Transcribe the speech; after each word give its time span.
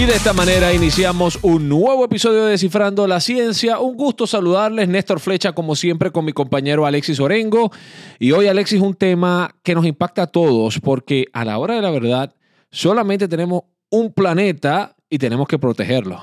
Y 0.00 0.06
de 0.06 0.14
esta 0.14 0.32
manera 0.32 0.72
iniciamos 0.72 1.38
un 1.42 1.68
nuevo 1.68 2.06
episodio 2.06 2.46
de 2.46 2.52
Descifrando 2.52 3.06
la 3.06 3.20
Ciencia. 3.20 3.80
Un 3.80 3.98
gusto 3.98 4.26
saludarles, 4.26 4.88
Néstor 4.88 5.20
Flecha, 5.20 5.52
como 5.52 5.76
siempre, 5.76 6.10
con 6.10 6.24
mi 6.24 6.32
compañero 6.32 6.86
Alexis 6.86 7.20
Orengo. 7.20 7.70
Y 8.18 8.32
hoy, 8.32 8.46
Alexis, 8.46 8.80
un 8.80 8.94
tema 8.94 9.54
que 9.62 9.74
nos 9.74 9.84
impacta 9.84 10.22
a 10.22 10.26
todos, 10.26 10.80
porque 10.80 11.26
a 11.34 11.44
la 11.44 11.58
hora 11.58 11.74
de 11.74 11.82
la 11.82 11.90
verdad, 11.90 12.34
solamente 12.70 13.28
tenemos 13.28 13.64
un 13.90 14.10
planeta 14.10 14.96
y 15.10 15.18
tenemos 15.18 15.46
que 15.46 15.58
protegerlo. 15.58 16.22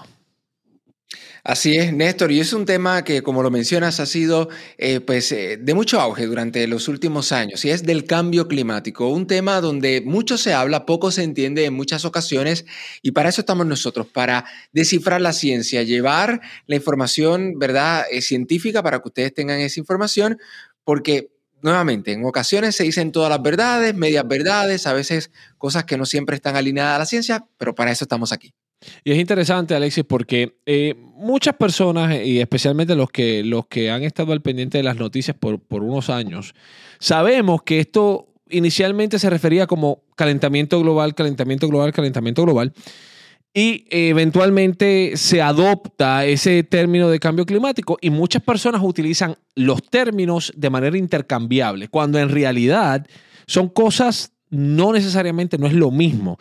Así 1.47 1.77
es, 1.77 1.93
Néstor, 1.93 2.29
y 2.33 2.41
es 2.41 2.51
un 2.51 2.65
tema 2.65 3.05
que, 3.05 3.23
como 3.23 3.41
lo 3.41 3.49
mencionas, 3.49 4.01
ha 4.01 4.05
sido 4.05 4.49
eh, 4.77 4.99
pues, 4.99 5.31
eh, 5.31 5.55
de 5.55 5.73
mucho 5.73 6.01
auge 6.01 6.25
durante 6.25 6.67
los 6.67 6.89
últimos 6.89 7.31
años, 7.31 7.63
y 7.63 7.69
es 7.69 7.83
del 7.83 8.03
cambio 8.03 8.49
climático, 8.49 9.07
un 9.07 9.27
tema 9.27 9.61
donde 9.61 10.01
mucho 10.01 10.37
se 10.37 10.53
habla, 10.53 10.85
poco 10.85 11.09
se 11.09 11.23
entiende 11.23 11.63
en 11.63 11.73
muchas 11.73 12.03
ocasiones, 12.03 12.65
y 13.01 13.11
para 13.11 13.29
eso 13.29 13.39
estamos 13.39 13.65
nosotros, 13.65 14.07
para 14.07 14.43
descifrar 14.73 15.21
la 15.21 15.31
ciencia, 15.31 15.83
llevar 15.83 16.41
la 16.65 16.75
información, 16.75 17.57
¿verdad?, 17.57 18.03
eh, 18.11 18.21
científica 18.21 18.83
para 18.83 18.99
que 18.99 19.07
ustedes 19.07 19.33
tengan 19.33 19.61
esa 19.61 19.79
información, 19.79 20.39
porque 20.83 21.31
nuevamente, 21.61 22.11
en 22.11 22.25
ocasiones 22.25 22.75
se 22.75 22.83
dicen 22.83 23.13
todas 23.13 23.29
las 23.29 23.41
verdades, 23.41 23.95
medias 23.95 24.27
verdades, 24.27 24.85
a 24.85 24.91
veces 24.91 25.31
cosas 25.57 25.85
que 25.85 25.95
no 25.95 26.05
siempre 26.05 26.35
están 26.35 26.57
alineadas 26.57 26.97
a 26.97 26.99
la 26.99 27.05
ciencia, 27.05 27.47
pero 27.57 27.73
para 27.73 27.91
eso 27.91 28.03
estamos 28.03 28.33
aquí. 28.33 28.53
Y 29.03 29.11
es 29.11 29.17
interesante, 29.17 29.75
Alexis, 29.75 30.03
porque 30.03 30.57
eh, 30.65 30.95
muchas 31.15 31.55
personas, 31.55 32.15
y 32.23 32.39
especialmente 32.39 32.95
los 32.95 33.09
que, 33.09 33.43
los 33.43 33.67
que 33.67 33.89
han 33.89 34.03
estado 34.03 34.33
al 34.33 34.41
pendiente 34.41 34.77
de 34.77 34.83
las 34.83 34.97
noticias 34.97 35.35
por, 35.37 35.59
por 35.59 35.83
unos 35.83 36.09
años, 36.09 36.53
sabemos 36.99 37.63
que 37.63 37.79
esto 37.79 38.27
inicialmente 38.49 39.19
se 39.19 39.29
refería 39.29 39.67
como 39.67 40.03
calentamiento 40.15 40.79
global, 40.79 41.15
calentamiento 41.15 41.67
global, 41.67 41.91
calentamiento 41.91 42.43
global. 42.43 42.73
Y 43.53 43.85
eventualmente 43.89 45.13
se 45.15 45.41
adopta 45.41 46.25
ese 46.25 46.63
término 46.63 47.09
de 47.09 47.19
cambio 47.19 47.45
climático 47.45 47.97
y 47.99 48.11
muchas 48.11 48.43
personas 48.43 48.81
utilizan 48.83 49.35
los 49.55 49.81
términos 49.81 50.53
de 50.55 50.69
manera 50.69 50.97
intercambiable, 50.97 51.87
cuando 51.87 52.19
en 52.19 52.29
realidad 52.29 53.07
son 53.47 53.69
cosas 53.69 54.33
no 54.49 54.93
necesariamente, 54.93 55.57
no 55.57 55.67
es 55.67 55.73
lo 55.73 55.91
mismo. 55.91 56.37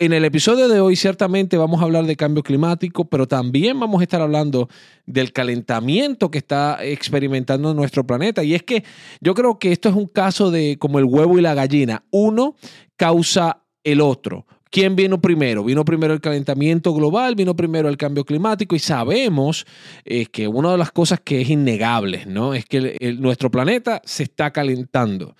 En 0.00 0.12
el 0.12 0.24
episodio 0.24 0.68
de 0.68 0.80
hoy 0.80 0.94
ciertamente 0.94 1.56
vamos 1.56 1.80
a 1.80 1.84
hablar 1.84 2.04
de 2.04 2.14
cambio 2.14 2.44
climático, 2.44 3.06
pero 3.06 3.26
también 3.26 3.80
vamos 3.80 3.98
a 3.98 4.04
estar 4.04 4.20
hablando 4.20 4.68
del 5.06 5.32
calentamiento 5.32 6.30
que 6.30 6.38
está 6.38 6.78
experimentando 6.84 7.74
nuestro 7.74 8.06
planeta. 8.06 8.44
Y 8.44 8.54
es 8.54 8.62
que 8.62 8.84
yo 9.20 9.34
creo 9.34 9.58
que 9.58 9.72
esto 9.72 9.88
es 9.88 9.96
un 9.96 10.06
caso 10.06 10.52
de 10.52 10.76
como 10.78 11.00
el 11.00 11.04
huevo 11.04 11.36
y 11.36 11.42
la 11.42 11.54
gallina. 11.54 12.04
Uno 12.12 12.54
causa 12.96 13.64
el 13.82 14.00
otro. 14.00 14.46
¿Quién 14.70 14.94
vino 14.94 15.20
primero? 15.20 15.64
Vino 15.64 15.84
primero 15.84 16.14
el 16.14 16.20
calentamiento 16.20 16.94
global, 16.94 17.34
vino 17.34 17.56
primero 17.56 17.88
el 17.88 17.96
cambio 17.96 18.24
climático 18.24 18.76
y 18.76 18.78
sabemos 18.78 19.66
eh, 20.04 20.26
que 20.26 20.46
una 20.46 20.70
de 20.70 20.78
las 20.78 20.92
cosas 20.92 21.18
que 21.24 21.40
es 21.40 21.50
innegable, 21.50 22.24
¿no? 22.24 22.54
Es 22.54 22.66
que 22.66 23.16
nuestro 23.18 23.50
planeta 23.50 24.00
se 24.04 24.22
está 24.22 24.52
calentando 24.52 25.34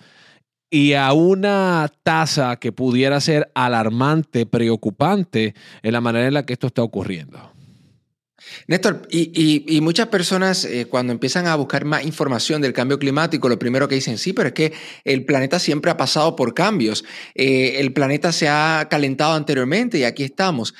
y 0.69 0.93
a 0.93 1.13
una 1.13 1.91
tasa 2.03 2.57
que 2.57 2.71
pudiera 2.71 3.19
ser 3.21 3.51
alarmante, 3.55 4.45
preocupante 4.45 5.55
en 5.81 5.93
la 5.93 6.01
manera 6.01 6.27
en 6.27 6.33
la 6.33 6.45
que 6.45 6.53
esto 6.53 6.67
está 6.67 6.83
ocurriendo. 6.83 7.51
Néstor, 8.67 9.07
y, 9.11 9.79
muchas 9.81 10.07
personas 10.07 10.65
eh, 10.65 10.87
cuando 10.89 11.13
empiezan 11.13 11.47
a 11.47 11.55
buscar 11.55 11.85
más 11.85 12.03
información 12.03 12.61
del 12.61 12.73
cambio 12.73 12.97
climático, 12.97 13.49
lo 13.49 13.59
primero 13.59 13.87
que 13.87 13.95
dicen, 13.95 14.17
sí, 14.17 14.33
pero 14.33 14.47
es 14.47 14.53
que 14.53 14.73
el 15.03 15.25
planeta 15.25 15.59
siempre 15.59 15.91
ha 15.91 15.97
pasado 15.97 16.35
por 16.35 16.53
cambios, 16.53 17.03
eh, 17.35 17.75
el 17.79 17.93
planeta 17.93 18.31
se 18.31 18.47
ha 18.47 18.87
calentado 18.89 19.33
anteriormente 19.33 19.97
y 19.97 20.03
aquí 20.03 20.23
estamos. 20.23 20.73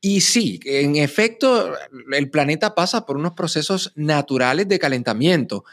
Y 0.00 0.20
sí, 0.20 0.60
en 0.64 0.96
efecto, 0.96 1.74
el 2.12 2.30
planeta 2.30 2.74
pasa 2.74 3.04
por 3.04 3.16
unos 3.16 3.32
procesos 3.32 3.92
naturales 3.96 4.68
de 4.68 4.78
calentamiento. 4.78 5.64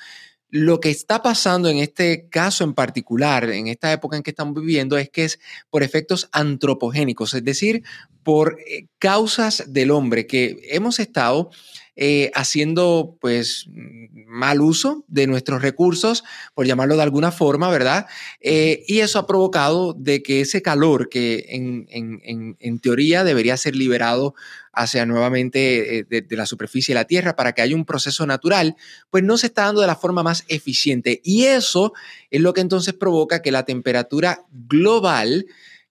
Lo 0.57 0.79
que 0.79 0.89
está 0.89 1.21
pasando 1.21 1.67
en 1.67 1.79
este 1.79 2.29
caso 2.29 2.63
en 2.63 2.73
particular, 2.73 3.49
en 3.49 3.67
esta 3.67 3.91
época 3.91 4.15
en 4.15 4.23
que 4.23 4.29
estamos 4.29 4.55
viviendo, 4.55 4.97
es 4.97 5.09
que 5.09 5.25
es 5.25 5.37
por 5.69 5.83
efectos 5.83 6.29
antropogénicos, 6.31 7.33
es 7.33 7.43
decir, 7.43 7.83
por 8.23 8.57
eh, 8.65 8.87
causas 8.97 9.65
del 9.67 9.91
hombre 9.91 10.27
que 10.27 10.57
hemos 10.69 10.99
estado 10.99 11.49
eh, 11.97 12.29
haciendo 12.35 13.17
pues 13.21 13.69
mal 13.71 14.59
uso 14.59 15.05
de 15.07 15.27
nuestros 15.27 15.61
recursos, 15.61 16.25
por 16.53 16.65
llamarlo 16.65 16.97
de 16.97 17.03
alguna 17.03 17.31
forma, 17.31 17.69
¿verdad? 17.69 18.05
Eh, 18.41 18.83
y 18.85 18.99
eso 18.99 19.17
ha 19.17 19.25
provocado 19.25 19.93
de 19.93 20.21
que 20.21 20.41
ese 20.41 20.61
calor 20.61 21.07
que 21.07 21.45
en, 21.47 22.79
teoría 22.81 23.23
debería 23.23 23.55
ser 23.55 23.77
liberado 23.77 24.35
hacia 24.73 25.05
nuevamente 25.05 25.99
eh, 25.99 26.03
de, 26.03 26.35
la 26.35 26.45
superficie 26.45 26.93
de 26.93 26.99
la 26.99 27.07
Tierra 27.07 27.37
para 27.37 27.53
que 27.53 27.61
haya 27.61 27.77
un 27.77 27.85
proceso 27.85 28.25
natural, 28.27 28.75
pues 29.09 29.23
no 29.23 29.37
se 29.37 29.47
está 29.47 29.63
dando 29.63 29.79
de 29.79 29.87
la 29.87 29.95
forma 29.95 30.21
más 30.21 30.43
eficiente. 30.49 31.21
Y 31.23 31.45
eso 31.45 31.93
es 32.29 32.41
lo 32.41 32.53
que 32.53 32.59
entonces 32.59 32.93
provoca 32.93 33.41
que 33.41 33.53
la 33.53 33.63
temperatura 33.63 34.43
global 34.51 35.45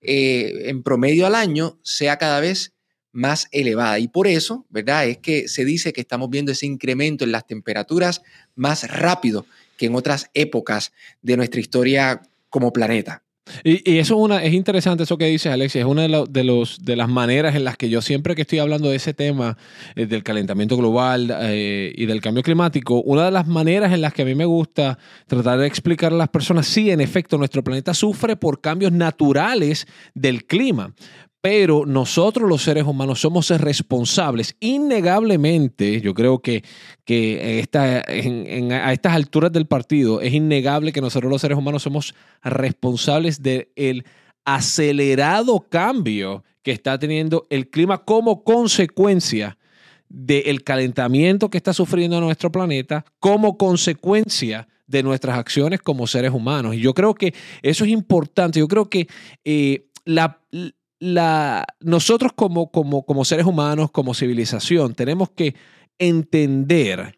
en 0.06 0.82
promedio 0.82 1.26
al 1.26 1.34
año 1.34 1.78
sea 1.82 2.18
cada 2.18 2.38
vez 2.40 2.73
más 3.14 3.48
elevada. 3.52 3.98
Y 3.98 4.08
por 4.08 4.26
eso, 4.26 4.66
¿verdad? 4.68 5.06
Es 5.06 5.18
que 5.18 5.48
se 5.48 5.64
dice 5.64 5.92
que 5.92 6.02
estamos 6.02 6.28
viendo 6.28 6.52
ese 6.52 6.66
incremento 6.66 7.24
en 7.24 7.32
las 7.32 7.46
temperaturas 7.46 8.22
más 8.54 8.90
rápido 8.90 9.46
que 9.78 9.86
en 9.86 9.94
otras 9.94 10.30
épocas 10.34 10.92
de 11.22 11.36
nuestra 11.36 11.60
historia 11.60 12.22
como 12.50 12.72
planeta. 12.72 13.22
Y, 13.62 13.98
eso 13.98 14.14
es, 14.14 14.20
una, 14.20 14.42
es 14.42 14.54
interesante 14.54 15.02
eso 15.02 15.18
que 15.18 15.26
dices, 15.26 15.52
Alexia. 15.52 15.82
Es 15.82 15.86
una 15.86 16.08
de, 16.08 16.24
de, 16.28 16.44
los, 16.44 16.82
de 16.82 16.96
las 16.96 17.08
maneras 17.08 17.54
en 17.54 17.64
las 17.64 17.76
que 17.76 17.90
yo 17.90 18.00
siempre 18.00 18.34
que 18.34 18.42
estoy 18.42 18.58
hablando 18.58 18.88
de 18.88 18.96
ese 18.96 19.12
tema 19.12 19.58
eh, 19.96 20.06
del 20.06 20.22
calentamiento 20.22 20.76
global 20.76 21.32
eh, 21.42 21.92
y 21.94 22.06
del 22.06 22.20
cambio 22.20 22.42
climático, 22.42 23.02
una 23.02 23.26
de 23.26 23.30
las 23.30 23.46
maneras 23.46 23.92
en 23.92 24.00
las 24.00 24.14
que 24.14 24.22
a 24.22 24.24
mí 24.24 24.34
me 24.34 24.46
gusta 24.46 24.98
tratar 25.26 25.58
de 25.58 25.66
explicar 25.66 26.12
a 26.12 26.16
las 26.16 26.30
personas, 26.30 26.66
sí, 26.66 26.90
en 26.90 27.00
efecto, 27.00 27.36
nuestro 27.36 27.62
planeta 27.62 27.92
sufre 27.92 28.36
por 28.36 28.60
cambios 28.60 28.92
naturales 28.92 29.86
del 30.14 30.46
clima 30.46 30.94
pero 31.44 31.84
nosotros 31.84 32.48
los 32.48 32.62
seres 32.62 32.84
humanos 32.84 33.20
somos 33.20 33.50
responsables. 33.50 34.56
Innegablemente, 34.60 36.00
yo 36.00 36.14
creo 36.14 36.38
que, 36.38 36.64
que 37.04 37.58
esta, 37.58 38.02
a 38.02 38.92
estas 38.94 39.12
alturas 39.12 39.52
del 39.52 39.66
partido 39.66 40.22
es 40.22 40.32
innegable 40.32 40.90
que 40.90 41.02
nosotros 41.02 41.30
los 41.30 41.42
seres 41.42 41.58
humanos 41.58 41.82
somos 41.82 42.14
responsables 42.42 43.42
del 43.42 44.06
acelerado 44.46 45.66
cambio 45.68 46.44
que 46.62 46.72
está 46.72 46.98
teniendo 46.98 47.46
el 47.50 47.68
clima 47.68 48.06
como 48.06 48.42
consecuencia 48.42 49.58
del 50.08 50.64
calentamiento 50.64 51.50
que 51.50 51.58
está 51.58 51.74
sufriendo 51.74 52.22
nuestro 52.22 52.50
planeta, 52.50 53.04
como 53.20 53.58
consecuencia 53.58 54.66
de 54.86 55.02
nuestras 55.02 55.36
acciones 55.36 55.82
como 55.82 56.06
seres 56.06 56.32
humanos. 56.32 56.74
Y 56.74 56.80
yo 56.80 56.94
creo 56.94 57.12
que 57.12 57.34
eso 57.60 57.84
es 57.84 57.90
importante. 57.90 58.60
Yo 58.60 58.66
creo 58.66 58.88
que 58.88 59.08
eh, 59.44 59.90
la 60.06 60.40
nosotros 61.80 62.32
como, 62.34 62.70
como, 62.70 63.04
como 63.04 63.24
seres 63.24 63.46
humanos, 63.46 63.90
como 63.90 64.14
civilización, 64.14 64.94
tenemos 64.94 65.30
que 65.30 65.54
entender 65.98 67.16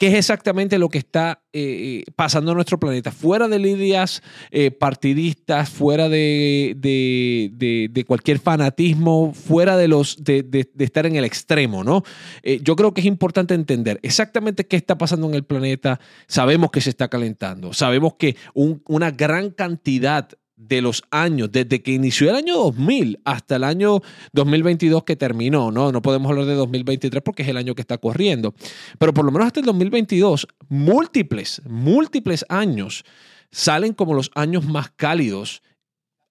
qué 0.00 0.06
es 0.06 0.14
exactamente 0.14 0.78
lo 0.78 0.88
que 0.88 0.96
está 0.96 1.42
eh, 1.52 2.04
pasando 2.16 2.52
en 2.52 2.54
nuestro 2.54 2.80
planeta, 2.80 3.12
fuera 3.12 3.48
de 3.48 3.58
lidias 3.58 4.22
eh, 4.50 4.70
partidistas, 4.70 5.68
fuera 5.68 6.08
de, 6.08 6.74
de, 6.78 8.04
cualquier 8.06 8.38
fanatismo, 8.38 9.34
fuera 9.34 9.76
de, 9.76 9.88
los, 9.88 10.24
de, 10.24 10.70
estar 10.78 11.04
en 11.04 11.16
el 11.16 11.24
extremo, 11.24 11.84
¿no? 11.84 12.02
Eh, 12.42 12.60
yo 12.62 12.76
creo 12.76 12.94
que 12.94 13.02
es 13.02 13.06
importante 13.06 13.52
entender 13.52 14.00
exactamente 14.02 14.66
qué 14.66 14.76
está 14.76 14.96
pasando 14.96 15.28
en 15.28 15.34
el 15.34 15.44
planeta. 15.44 16.00
Sabemos 16.26 16.70
que 16.70 16.80
se 16.80 16.88
está 16.88 17.08
calentando, 17.08 17.74
sabemos 17.74 18.14
que 18.14 18.36
una 18.54 19.10
gran 19.10 19.50
cantidad 19.50 20.30
de 20.60 20.82
los 20.82 21.02
años, 21.10 21.50
desde 21.50 21.82
que 21.82 21.92
inició 21.92 22.28
el 22.28 22.36
año 22.36 22.56
2000 22.56 23.20
hasta 23.24 23.56
el 23.56 23.64
año 23.64 24.00
2022 24.32 25.04
que 25.04 25.16
terminó, 25.16 25.70
¿no? 25.72 25.90
No 25.90 26.02
podemos 26.02 26.30
hablar 26.30 26.46
de 26.46 26.54
2023 26.54 27.22
porque 27.22 27.42
es 27.42 27.48
el 27.48 27.56
año 27.56 27.74
que 27.74 27.80
está 27.80 27.96
corriendo, 27.96 28.54
pero 28.98 29.14
por 29.14 29.24
lo 29.24 29.32
menos 29.32 29.46
hasta 29.46 29.60
el 29.60 29.66
2022, 29.66 30.46
múltiples, 30.68 31.62
múltiples 31.66 32.44
años 32.48 33.04
salen 33.50 33.94
como 33.94 34.14
los 34.14 34.30
años 34.34 34.66
más 34.66 34.90
cálidos 34.90 35.62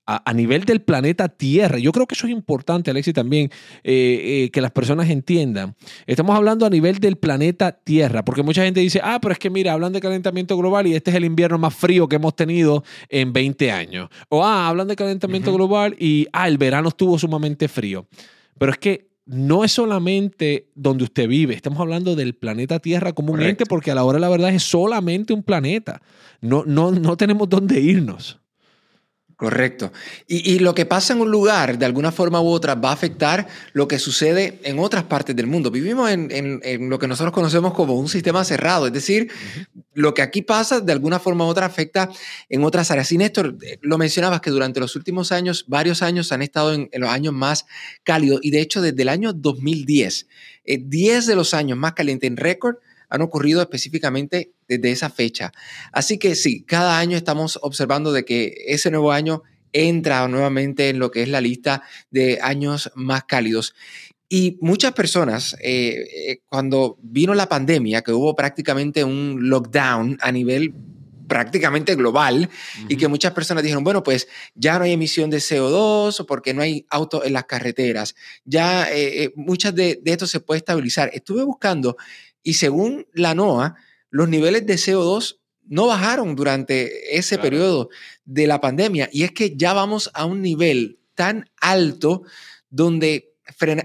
a, 0.09 0.33
nivel 0.33 0.63
del 0.65 0.81
planeta 0.81 1.29
Tierra. 1.29 1.77
Yo 1.77 1.91
creo 1.91 2.07
que 2.07 2.15
eso 2.15 2.25
es 2.25 2.33
importante, 2.33 2.89
Alexis, 2.89 3.13
también 3.13 3.51
eh, 3.83 4.45
eh, 4.45 4.49
que 4.51 4.59
las 4.59 4.71
personas 4.71 5.09
entiendan. 5.09 5.75
Estamos 6.07 6.35
hablando 6.35 6.65
a 6.65 6.69
nivel 6.69 6.97
del 6.99 7.17
planeta 7.17 7.71
Tierra, 7.71 8.25
porque 8.25 8.41
mucha 8.41 8.63
gente 8.63 8.79
dice, 8.79 8.99
ah, 9.03 9.19
pero 9.21 9.33
es 9.33 9.39
que 9.39 9.51
mira, 9.51 9.73
hablan 9.73 9.93
de 9.93 10.01
calentamiento 10.01 10.57
global 10.57 10.87
y 10.87 10.95
este 10.95 11.11
es 11.11 11.17
el 11.17 11.25
invierno 11.25 11.59
más 11.59 11.75
frío 11.75 12.07
que 12.07 12.15
hemos 12.15 12.35
tenido 12.35 12.83
en 13.07 13.31
20 13.33 13.71
años. 13.71 14.09
O, 14.29 14.43
ah, 14.43 14.67
hablan 14.67 14.87
de 14.87 14.95
calentamiento 14.95 15.53
global 15.53 15.95
y, 15.99 16.27
ah, 16.33 16.47
el 16.47 16.57
verano 16.57 16.89
estuvo 16.89 17.19
sumamente 17.19 17.67
frío. 17.67 18.07
Pero 18.57 18.71
es 18.71 18.79
que 18.79 19.09
no 19.25 19.63
es 19.63 19.71
solamente 19.71 20.71
donde 20.73 21.03
usted 21.03 21.27
vive, 21.27 21.53
estamos 21.53 21.79
hablando 21.79 22.15
del 22.15 22.33
planeta 22.33 22.79
Tierra 22.79 23.13
comúnmente, 23.13 23.67
porque 23.67 23.91
a 23.91 23.95
la 23.95 24.03
hora 24.03 24.15
de 24.15 24.21
la 24.21 24.29
verdad 24.29 24.49
es 24.49 24.63
solamente 24.63 25.33
un 25.33 25.43
planeta. 25.43 26.01
No, 26.41 26.63
no, 26.65 26.91
no 26.91 27.15
tenemos 27.15 27.47
dónde 27.47 27.79
irnos. 27.79 28.39
Correcto. 29.39 29.93
Y, 30.27 30.59
lo 30.59 30.75
que 30.75 30.85
pasa 30.85 31.13
en 31.13 31.21
un 31.21 31.31
lugar, 31.31 31.77
de 31.77 31.85
alguna 31.85 32.11
forma 32.11 32.41
u 32.41 32.47
otra, 32.47 32.75
va 32.75 32.89
a 32.89 32.93
afectar 32.93 33.47
lo 33.71 33.87
que 33.87 33.97
sucede 33.97 34.59
en 34.63 34.79
otras 34.79 35.05
partes 35.05 35.33
del 35.33 35.47
mundo. 35.47 35.71
Vivimos 35.71 36.11
en, 36.11 36.89
lo 36.89 36.99
que 36.99 37.07
nosotros 37.07 37.33
conocemos 37.33 37.73
como 37.73 37.93
un 37.93 38.09
sistema 38.09 38.43
cerrado, 38.43 38.87
es 38.87 38.91
decir, 38.91 39.31
lo 39.93 40.13
que 40.13 40.23
aquí 40.23 40.41
pasa, 40.41 40.81
de 40.81 40.91
alguna 40.91 41.19
forma 41.19 41.45
u 41.45 41.47
otra, 41.47 41.67
afecta 41.67 42.09
en 42.49 42.65
otras 42.65 42.91
áreas. 42.91 43.09
Y 43.13 43.17
Néstor, 43.17 43.55
eh, 43.61 43.77
lo 43.81 43.97
mencionabas 43.97 44.41
que 44.41 44.49
durante 44.49 44.81
los 44.81 44.97
últimos 44.97 45.31
años, 45.31 45.63
varios 45.69 46.01
años 46.01 46.33
han 46.33 46.41
estado 46.41 46.73
en, 46.73 46.89
los 46.91 47.09
años 47.09 47.33
más 47.33 47.65
cálidos, 48.03 48.41
y 48.43 48.51
de 48.51 48.59
hecho 48.59 48.81
desde 48.81 49.01
el 49.03 49.07
año 49.07 49.31
2010, 49.31 50.27
10 50.65 51.25
de 51.25 51.35
los 51.35 51.53
años 51.53 51.77
más 51.77 51.93
calientes 51.93 52.27
en 52.27 52.35
récord 52.35 52.75
han 53.07 53.21
ocurrido 53.21 53.61
específicamente 53.61 54.51
desde 54.69 54.91
esa 54.91 55.09
fecha. 55.09 55.51
Así 55.91 56.17
que 56.17 56.35
sí, 56.35 56.63
cada 56.63 56.99
año 56.99 57.17
estamos 57.17 57.59
observando 57.61 58.13
de 58.13 58.23
que 58.23 58.53
ese 58.67 58.91
nuevo 58.91 59.11
año 59.11 59.43
entra 59.73 60.27
nuevamente 60.27 60.89
en 60.89 60.99
lo 60.99 61.11
que 61.11 61.23
es 61.23 61.29
la 61.29 61.41
lista 61.41 61.83
de 62.11 62.39
años 62.41 62.91
más 62.95 63.23
cálidos. 63.25 63.75
Y 64.29 64.57
muchas 64.61 64.93
personas, 64.93 65.55
eh, 65.61 66.05
eh, 66.27 66.41
cuando 66.47 66.99
vino 67.01 67.33
la 67.33 67.49
pandemia, 67.49 68.03
que 68.03 68.11
hubo 68.11 68.35
prácticamente 68.35 69.03
un 69.03 69.49
lockdown 69.49 70.19
a 70.21 70.31
nivel 70.31 70.73
prácticamente 71.27 71.95
global 71.95 72.49
y 72.87 72.97
que 72.97 73.07
muchas 73.07 73.33
personas 73.33 73.63
dijeron, 73.63 73.83
bueno, 73.83 74.01
pues 74.01 74.27
ya 74.55 74.77
no 74.77 74.85
hay 74.85 74.93
emisión 74.93 75.29
de 75.29 75.37
CO2 75.37 76.25
porque 76.25 76.55
no 76.55 76.63
hay 76.63 76.87
autos 76.89 77.23
en 77.23 77.33
las 77.33 77.45
carreteras, 77.45 78.15
ya 78.45 78.87
eh, 78.91 79.31
muchas 79.35 79.75
de, 79.75 79.99
de, 80.01 80.11
esto 80.11 80.25
se 80.25 80.39
puede 80.39 80.57
estabilizar. 80.57 81.11
Estuve 81.13 81.43
buscando 81.43 81.97
y 82.41 82.55
según 82.55 83.05
la 83.13 83.35
NOAA, 83.35 83.75
los 84.09 84.29
niveles 84.29 84.65
de 84.65 84.75
CO2 84.75 85.39
no 85.69 85.85
bajaron 85.85 86.35
durante 86.35 87.17
ese 87.17 87.37
periodo 87.37 87.89
de 88.25 88.47
la 88.47 88.59
pandemia. 88.59 89.09
Y 89.11 89.23
es 89.23 89.31
que 89.31 89.55
ya 89.55 89.73
vamos 89.73 90.09
a 90.13 90.25
un 90.25 90.41
nivel 90.41 90.99
tan 91.13 91.49
alto 91.61 92.23
donde 92.69 93.33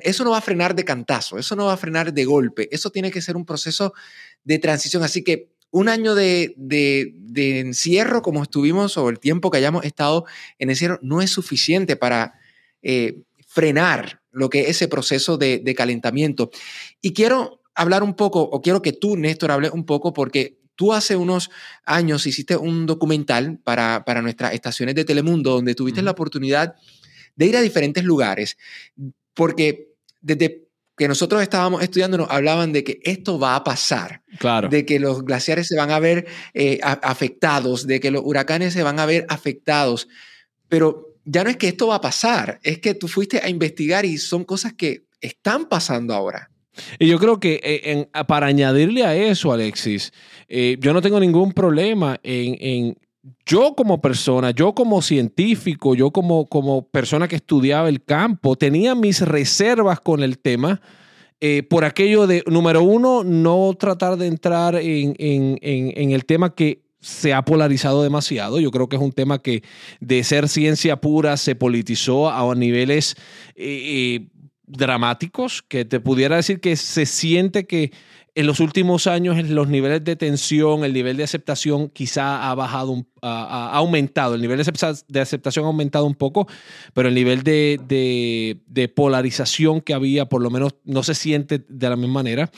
eso 0.02 0.24
no 0.24 0.30
va 0.30 0.38
a 0.38 0.42
frenar 0.42 0.74
de 0.74 0.84
cantazo, 0.84 1.38
eso 1.38 1.56
no 1.56 1.66
va 1.66 1.74
a 1.74 1.78
frenar 1.78 2.12
de 2.12 2.24
golpe, 2.24 2.68
eso 2.70 2.90
tiene 2.90 3.10
que 3.10 3.22
ser 3.22 3.36
un 3.36 3.44
proceso 3.44 3.92
de 4.44 4.58
transición. 4.58 5.02
Así 5.02 5.24
que 5.24 5.50
un 5.70 5.88
año 5.88 6.14
de, 6.14 6.54
encierro 7.34 8.22
como 8.22 8.42
estuvimos 8.42 8.96
o 8.96 9.08
el 9.08 9.18
tiempo 9.18 9.50
que 9.50 9.58
hayamos 9.58 9.84
estado 9.84 10.26
en 10.58 10.70
encierro 10.70 10.98
no 11.02 11.20
es 11.20 11.30
suficiente 11.30 11.96
para 11.96 12.34
eh, 12.82 13.22
frenar 13.46 14.22
lo 14.30 14.50
que 14.50 14.62
es 14.62 14.68
ese 14.68 14.88
proceso 14.88 15.36
de, 15.36 15.58
de 15.58 15.74
calentamiento. 15.74 16.50
Y 17.00 17.12
quiero 17.12 17.63
hablar 17.74 18.02
un 18.02 18.14
poco, 18.14 18.40
o 18.40 18.60
quiero 18.60 18.82
que 18.82 18.92
tú, 18.92 19.16
Néstor, 19.16 19.50
hables 19.50 19.72
un 19.72 19.84
poco, 19.84 20.12
porque 20.12 20.58
tú 20.76 20.92
hace 20.92 21.16
unos 21.16 21.50
años 21.84 22.26
hiciste 22.26 22.56
un 22.56 22.86
documental 22.86 23.58
para, 23.62 24.04
para 24.04 24.22
nuestras 24.22 24.54
estaciones 24.54 24.94
de 24.94 25.04
Telemundo, 25.04 25.52
donde 25.52 25.74
tuviste 25.74 26.02
la 26.02 26.12
oportunidad 26.12 26.74
de 27.36 27.46
ir 27.46 27.56
a 27.56 27.60
diferentes 27.60 28.04
lugares, 28.04 28.56
porque 29.34 29.94
desde 30.20 30.64
que 30.96 31.08
nosotros 31.08 31.42
estábamos 31.42 31.82
estudiando 31.82 32.16
nos 32.16 32.30
hablaban 32.30 32.72
de 32.72 32.84
que 32.84 33.00
esto 33.02 33.38
va 33.38 33.56
a 33.56 33.64
pasar, 33.64 34.22
claro. 34.38 34.68
de 34.68 34.86
que 34.86 35.00
los 35.00 35.24
glaciares 35.24 35.66
se 35.66 35.76
van 35.76 35.90
a 35.90 35.98
ver 35.98 36.26
eh, 36.54 36.78
afectados, 36.82 37.86
de 37.86 37.98
que 37.98 38.12
los 38.12 38.22
huracanes 38.24 38.72
se 38.72 38.82
van 38.84 39.00
a 39.00 39.06
ver 39.06 39.26
afectados, 39.28 40.08
pero 40.68 41.16
ya 41.24 41.42
no 41.42 41.50
es 41.50 41.56
que 41.56 41.68
esto 41.68 41.88
va 41.88 41.96
a 41.96 42.00
pasar, 42.00 42.60
es 42.62 42.78
que 42.78 42.94
tú 42.94 43.08
fuiste 43.08 43.40
a 43.42 43.48
investigar 43.48 44.04
y 44.04 44.18
son 44.18 44.44
cosas 44.44 44.74
que 44.74 45.06
están 45.20 45.66
pasando 45.68 46.14
ahora. 46.14 46.50
Y 46.98 47.06
yo 47.06 47.18
creo 47.18 47.38
que 47.38 47.60
eh, 47.62 48.06
para 48.26 48.46
añadirle 48.46 49.04
a 49.04 49.14
eso, 49.14 49.52
Alexis, 49.52 50.12
eh, 50.48 50.76
yo 50.80 50.92
no 50.92 51.02
tengo 51.02 51.20
ningún 51.20 51.52
problema 51.52 52.18
en, 52.22 52.96
yo 53.46 53.74
como 53.74 54.00
persona, 54.00 54.50
yo 54.50 54.74
como 54.74 55.00
científico, 55.00 55.94
yo 55.94 56.10
como, 56.10 56.46
como 56.46 56.88
persona 56.88 57.28
que 57.28 57.36
estudiaba 57.36 57.88
el 57.88 58.04
campo, 58.04 58.56
tenía 58.56 58.94
mis 58.94 59.20
reservas 59.20 60.00
con 60.00 60.22
el 60.22 60.38
tema. 60.38 60.80
Eh, 61.40 61.62
por 61.62 61.84
aquello 61.84 62.26
de, 62.26 62.42
número 62.46 62.82
uno, 62.82 63.22
no 63.24 63.74
tratar 63.78 64.16
de 64.16 64.26
entrar 64.26 64.76
en, 64.76 65.58
el 65.60 66.24
tema 66.24 66.54
que 66.54 66.84
se 67.00 67.34
ha 67.34 67.44
polarizado 67.44 68.02
demasiado. 68.02 68.60
Yo 68.60 68.70
creo 68.70 68.88
que 68.88 68.96
es 68.96 69.02
un 69.02 69.12
tema 69.12 69.42
que 69.42 69.62
de 70.00 70.24
ser 70.24 70.48
ciencia 70.48 70.96
pura 70.96 71.36
se 71.36 71.54
politizó 71.54 72.30
a 72.30 72.54
niveles 72.54 73.16
dramáticos, 74.66 75.62
que 75.62 75.84
te 75.84 76.00
pudiera 76.00 76.36
decir 76.36 76.60
que 76.60 76.76
se 76.76 77.06
siente 77.06 77.66
que 77.66 77.92
en 78.36 78.46
los 78.46 78.58
últimos 78.58 79.06
años 79.06 79.48
los 79.48 79.68
niveles 79.68 80.02
de 80.02 80.16
tensión, 80.16 80.84
el 80.84 80.92
nivel 80.92 81.16
de 81.16 81.22
aceptación 81.22 81.88
quizá 81.88 82.50
ha 82.50 82.54
bajado, 82.56 83.06
ha, 83.22 83.70
aumentado, 83.74 84.34
el 84.34 84.40
nivel 84.40 84.60
de 85.08 85.20
aceptación 85.20 85.64
ha 85.64 85.68
aumentado 85.68 86.04
un 86.04 86.16
poco, 86.16 86.48
pero 86.94 87.08
el 87.08 87.14
nivel 87.14 87.44
de, 87.44 87.78
de, 88.66 88.88
polarización 88.88 89.80
que 89.80 89.94
había 89.94 90.26
por 90.26 90.42
lo 90.42 90.50
menos 90.50 90.74
no 90.84 91.04
se 91.04 91.14
siente 91.14 91.64
de 91.68 91.88
la 91.88 91.96
misma 91.96 92.14
manera. 92.14 92.50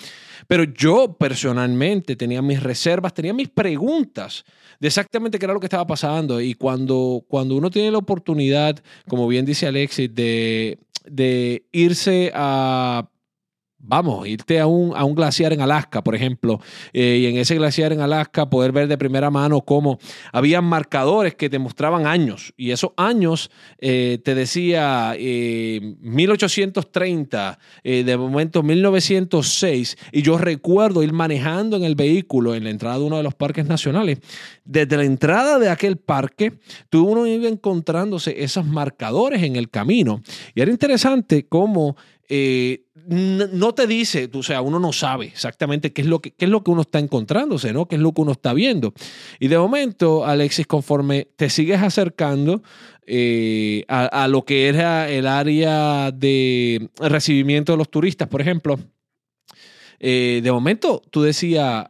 Pero 0.48 0.64
yo 0.64 1.16
personalmente 1.18 2.16
tenía 2.16 2.40
mis 2.40 2.62
reservas, 2.62 3.12
tenía 3.12 3.34
mis 3.34 3.48
preguntas 3.48 4.44
de 4.80 4.88
exactamente 4.88 5.38
qué 5.38 5.46
era 5.46 5.54
lo 5.54 5.60
que 5.60 5.66
estaba 5.66 5.86
pasando 5.86 6.40
y 6.40 6.54
cuando, 6.54 7.24
cuando 7.28 7.56
uno 7.56 7.70
tiene 7.70 7.90
la 7.90 7.98
oportunidad, 7.98 8.82
como 9.08 9.28
bien 9.28 9.44
dice 9.44 9.66
Alexis, 9.66 10.14
de 10.14 10.78
de 11.10 11.66
irse 11.72 12.30
a 12.34 13.08
vamos, 13.86 14.26
irte 14.26 14.58
a 14.58 14.66
un, 14.66 14.96
a 14.96 15.04
un 15.04 15.14
glaciar 15.14 15.52
en 15.52 15.60
Alaska, 15.60 16.02
por 16.02 16.16
ejemplo, 16.16 16.60
eh, 16.92 17.18
y 17.20 17.26
en 17.26 17.36
ese 17.36 17.54
glaciar 17.54 17.92
en 17.92 18.00
Alaska 18.00 18.50
poder 18.50 18.72
ver 18.72 18.88
de 18.88 18.98
primera 18.98 19.30
mano 19.30 19.60
cómo 19.60 20.00
había 20.32 20.60
marcadores 20.60 21.36
que 21.36 21.48
te 21.48 21.60
mostraban 21.60 22.06
años, 22.06 22.52
y 22.56 22.72
esos 22.72 22.90
años 22.96 23.52
eh, 23.78 24.18
te 24.24 24.34
decía 24.34 25.14
1830, 25.16 27.58
eh, 27.84 28.02
de 28.04 28.16
momento 28.16 28.62
1906, 28.62 29.98
y 30.12 30.22
yo 30.22 30.38
recuerdo 30.38 31.02
ir 31.02 31.12
manejando 31.12 31.76
en 31.76 31.84
el 31.84 31.94
vehículo 31.94 32.54
en 32.54 32.64
la 32.64 32.70
entrada 32.70 32.96
de 32.98 33.04
uno 33.04 33.18
de 33.18 33.22
los 33.22 33.34
parques 33.34 33.66
nacionales. 33.66 34.18
Desde 34.64 34.96
la 34.96 35.04
entrada 35.04 35.60
de 35.60 35.68
aquel 35.68 35.96
parque, 35.96 36.58
tú 36.90 37.08
uno 37.08 37.24
iba 37.26 37.48
encontrándose 37.48 38.42
esos 38.42 38.66
marcadores 38.66 39.42
en 39.42 39.56
el 39.56 39.70
camino, 39.70 40.22
y 40.54 40.60
era 40.60 40.72
interesante 40.72 41.46
cómo 41.46 41.96
eh, 42.28 42.86
no 43.06 43.72
te 43.74 43.86
dice, 43.86 44.28
o 44.32 44.42
sea, 44.42 44.60
uno 44.60 44.80
no 44.80 44.92
sabe 44.92 45.26
exactamente 45.26 45.92
qué 45.92 46.02
es, 46.02 46.08
lo 46.08 46.20
que, 46.20 46.34
es 46.36 46.48
lo 46.48 46.64
que 46.64 46.72
uno 46.72 46.80
está 46.80 46.98
encontrándose, 46.98 47.72
¿no? 47.72 47.86
Qué 47.86 47.94
es 47.94 48.00
lo 48.00 48.12
que 48.12 48.22
uno 48.22 48.32
está 48.32 48.52
viendo. 48.52 48.94
Y 49.38 49.48
de 49.48 49.58
momento, 49.58 50.24
Alexis, 50.24 50.66
conforme 50.66 51.28
te 51.36 51.48
sigues 51.48 51.80
acercando 51.82 52.62
eh, 53.06 53.84
a, 53.86 54.26
lo 54.26 54.44
que 54.44 54.66
era 54.66 55.08
el 55.08 55.28
área 55.28 56.10
de 56.10 56.90
recibimiento 56.98 57.72
de 57.72 57.78
los 57.78 57.90
turistas, 57.90 58.26
por 58.28 58.40
ejemplo, 58.40 58.76
eh, 60.00 60.40
de 60.42 60.50
momento 60.50 61.00
tú 61.10 61.22
decías, 61.22 61.86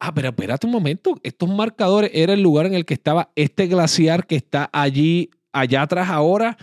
ah, 0.00 0.14
pero 0.14 0.28
espérate 0.30 0.66
un 0.66 0.72
momento, 0.72 1.20
estos 1.22 1.48
marcadores 1.48 2.10
era 2.14 2.32
el 2.32 2.42
lugar 2.42 2.66
en 2.66 2.74
el 2.74 2.84
que 2.84 2.94
estaba 2.94 3.30
este 3.36 3.68
glaciar 3.68 4.26
que 4.26 4.36
está 4.36 4.68
allí, 4.72 5.30
allá 5.52 5.82
atrás 5.82 6.08
ahora 6.08 6.56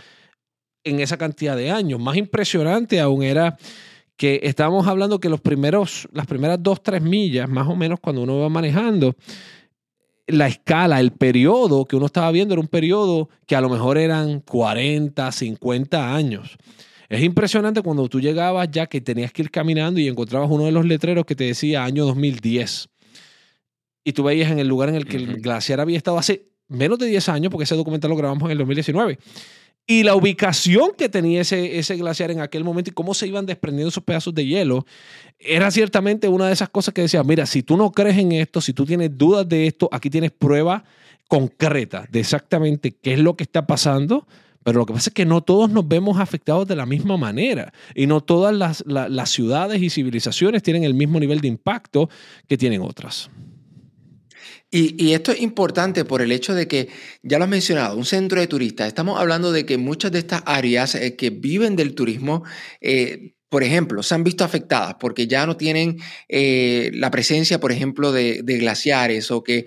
en 0.84 1.00
esa 1.00 1.16
cantidad 1.16 1.56
de 1.56 1.70
años. 1.70 2.00
Más 2.00 2.16
impresionante 2.16 3.00
aún 3.00 3.22
era 3.22 3.56
que 4.16 4.40
estábamos 4.42 4.86
hablando 4.86 5.20
que 5.20 5.28
los 5.28 5.40
primeros, 5.40 6.08
las 6.12 6.26
primeras 6.26 6.62
dos, 6.62 6.82
tres 6.82 7.02
millas, 7.02 7.48
más 7.48 7.66
o 7.66 7.74
menos 7.74 8.00
cuando 8.00 8.22
uno 8.22 8.38
va 8.38 8.48
manejando, 8.48 9.16
la 10.26 10.46
escala, 10.46 11.00
el 11.00 11.12
periodo 11.12 11.84
que 11.84 11.96
uno 11.96 12.06
estaba 12.06 12.30
viendo 12.30 12.54
era 12.54 12.60
un 12.60 12.68
periodo 12.68 13.28
que 13.46 13.56
a 13.56 13.60
lo 13.60 13.68
mejor 13.68 13.98
eran 13.98 14.40
40, 14.40 15.32
50 15.32 16.14
años. 16.14 16.56
Es 17.08 17.22
impresionante 17.22 17.82
cuando 17.82 18.08
tú 18.08 18.20
llegabas 18.20 18.68
ya 18.70 18.86
que 18.86 19.00
tenías 19.00 19.32
que 19.32 19.42
ir 19.42 19.50
caminando 19.50 20.00
y 20.00 20.08
encontrabas 20.08 20.50
uno 20.50 20.64
de 20.64 20.72
los 20.72 20.86
letreros 20.86 21.26
que 21.26 21.34
te 21.34 21.44
decía 21.44 21.84
año 21.84 22.06
2010. 22.06 22.88
Y 24.04 24.12
tú 24.12 24.24
veías 24.24 24.50
en 24.50 24.58
el 24.58 24.68
lugar 24.68 24.88
en 24.88 24.94
el 24.94 25.06
que 25.06 25.16
el 25.16 25.40
glaciar 25.40 25.80
había 25.80 25.96
estado 25.96 26.16
hace 26.16 26.48
menos 26.68 26.98
de 26.98 27.06
10 27.06 27.28
años, 27.28 27.50
porque 27.50 27.64
ese 27.64 27.74
documental 27.74 28.10
lo 28.10 28.16
grabamos 28.16 28.44
en 28.44 28.52
el 28.52 28.58
2019 28.58 29.18
y 29.86 30.04
la 30.04 30.14
ubicación 30.14 30.92
que 30.96 31.08
tenía 31.08 31.40
ese, 31.40 31.78
ese 31.78 31.96
glaciar 31.96 32.30
en 32.30 32.40
aquel 32.40 32.64
momento 32.64 32.90
y 32.90 32.94
cómo 32.94 33.14
se 33.14 33.26
iban 33.26 33.46
desprendiendo 33.46 33.88
esos 33.88 34.04
pedazos 34.04 34.34
de 34.34 34.46
hielo, 34.46 34.86
era 35.38 35.70
ciertamente 35.70 36.28
una 36.28 36.46
de 36.46 36.52
esas 36.52 36.68
cosas 36.68 36.94
que 36.94 37.02
decía, 37.02 37.22
mira, 37.24 37.46
si 37.46 37.62
tú 37.62 37.76
no 37.76 37.90
crees 37.90 38.18
en 38.18 38.32
esto, 38.32 38.60
si 38.60 38.72
tú 38.72 38.86
tienes 38.86 39.16
dudas 39.16 39.48
de 39.48 39.66
esto, 39.66 39.88
aquí 39.92 40.08
tienes 40.08 40.30
prueba 40.30 40.84
concreta 41.28 42.06
de 42.10 42.20
exactamente 42.20 42.92
qué 42.92 43.14
es 43.14 43.18
lo 43.18 43.36
que 43.36 43.42
está 43.42 43.66
pasando, 43.66 44.26
pero 44.62 44.78
lo 44.78 44.86
que 44.86 44.92
pasa 44.92 45.10
es 45.10 45.14
que 45.14 45.26
no 45.26 45.40
todos 45.42 45.70
nos 45.70 45.88
vemos 45.88 46.20
afectados 46.20 46.68
de 46.68 46.76
la 46.76 46.86
misma 46.86 47.16
manera 47.16 47.72
y 47.94 48.06
no 48.06 48.20
todas 48.20 48.54
las, 48.54 48.84
las 48.86 49.30
ciudades 49.30 49.82
y 49.82 49.90
civilizaciones 49.90 50.62
tienen 50.62 50.84
el 50.84 50.94
mismo 50.94 51.18
nivel 51.18 51.40
de 51.40 51.48
impacto 51.48 52.08
que 52.46 52.56
tienen 52.56 52.82
otras. 52.82 53.30
Y, 54.74 55.12
esto 55.12 55.32
es 55.32 55.42
importante 55.42 56.06
por 56.06 56.22
el 56.22 56.32
hecho 56.32 56.54
de 56.54 56.66
que, 56.66 56.88
ya 57.22 57.36
lo 57.36 57.44
has 57.44 57.50
mencionado, 57.50 57.94
un 57.94 58.06
centro 58.06 58.40
de 58.40 58.46
turistas. 58.46 58.88
Estamos 58.88 59.20
hablando 59.20 59.52
de 59.52 59.66
que 59.66 59.76
muchas 59.76 60.12
de 60.12 60.20
estas 60.20 60.42
áreas 60.46 60.94
eh, 60.94 61.14
que 61.14 61.28
viven 61.28 61.76
del 61.76 61.94
turismo, 61.94 62.42
eh, 62.80 63.34
por 63.50 63.64
ejemplo, 63.64 64.02
se 64.02 64.14
han 64.14 64.24
visto 64.24 64.44
afectadas 64.44 64.96
porque 64.98 65.26
ya 65.26 65.44
no 65.44 65.58
tienen 65.58 65.98
eh, 66.26 66.90
la 66.94 67.10
presencia, 67.10 67.60
por 67.60 67.70
ejemplo, 67.70 68.12
de, 68.12 68.40
glaciares 68.42 69.30
o 69.30 69.44
que 69.44 69.66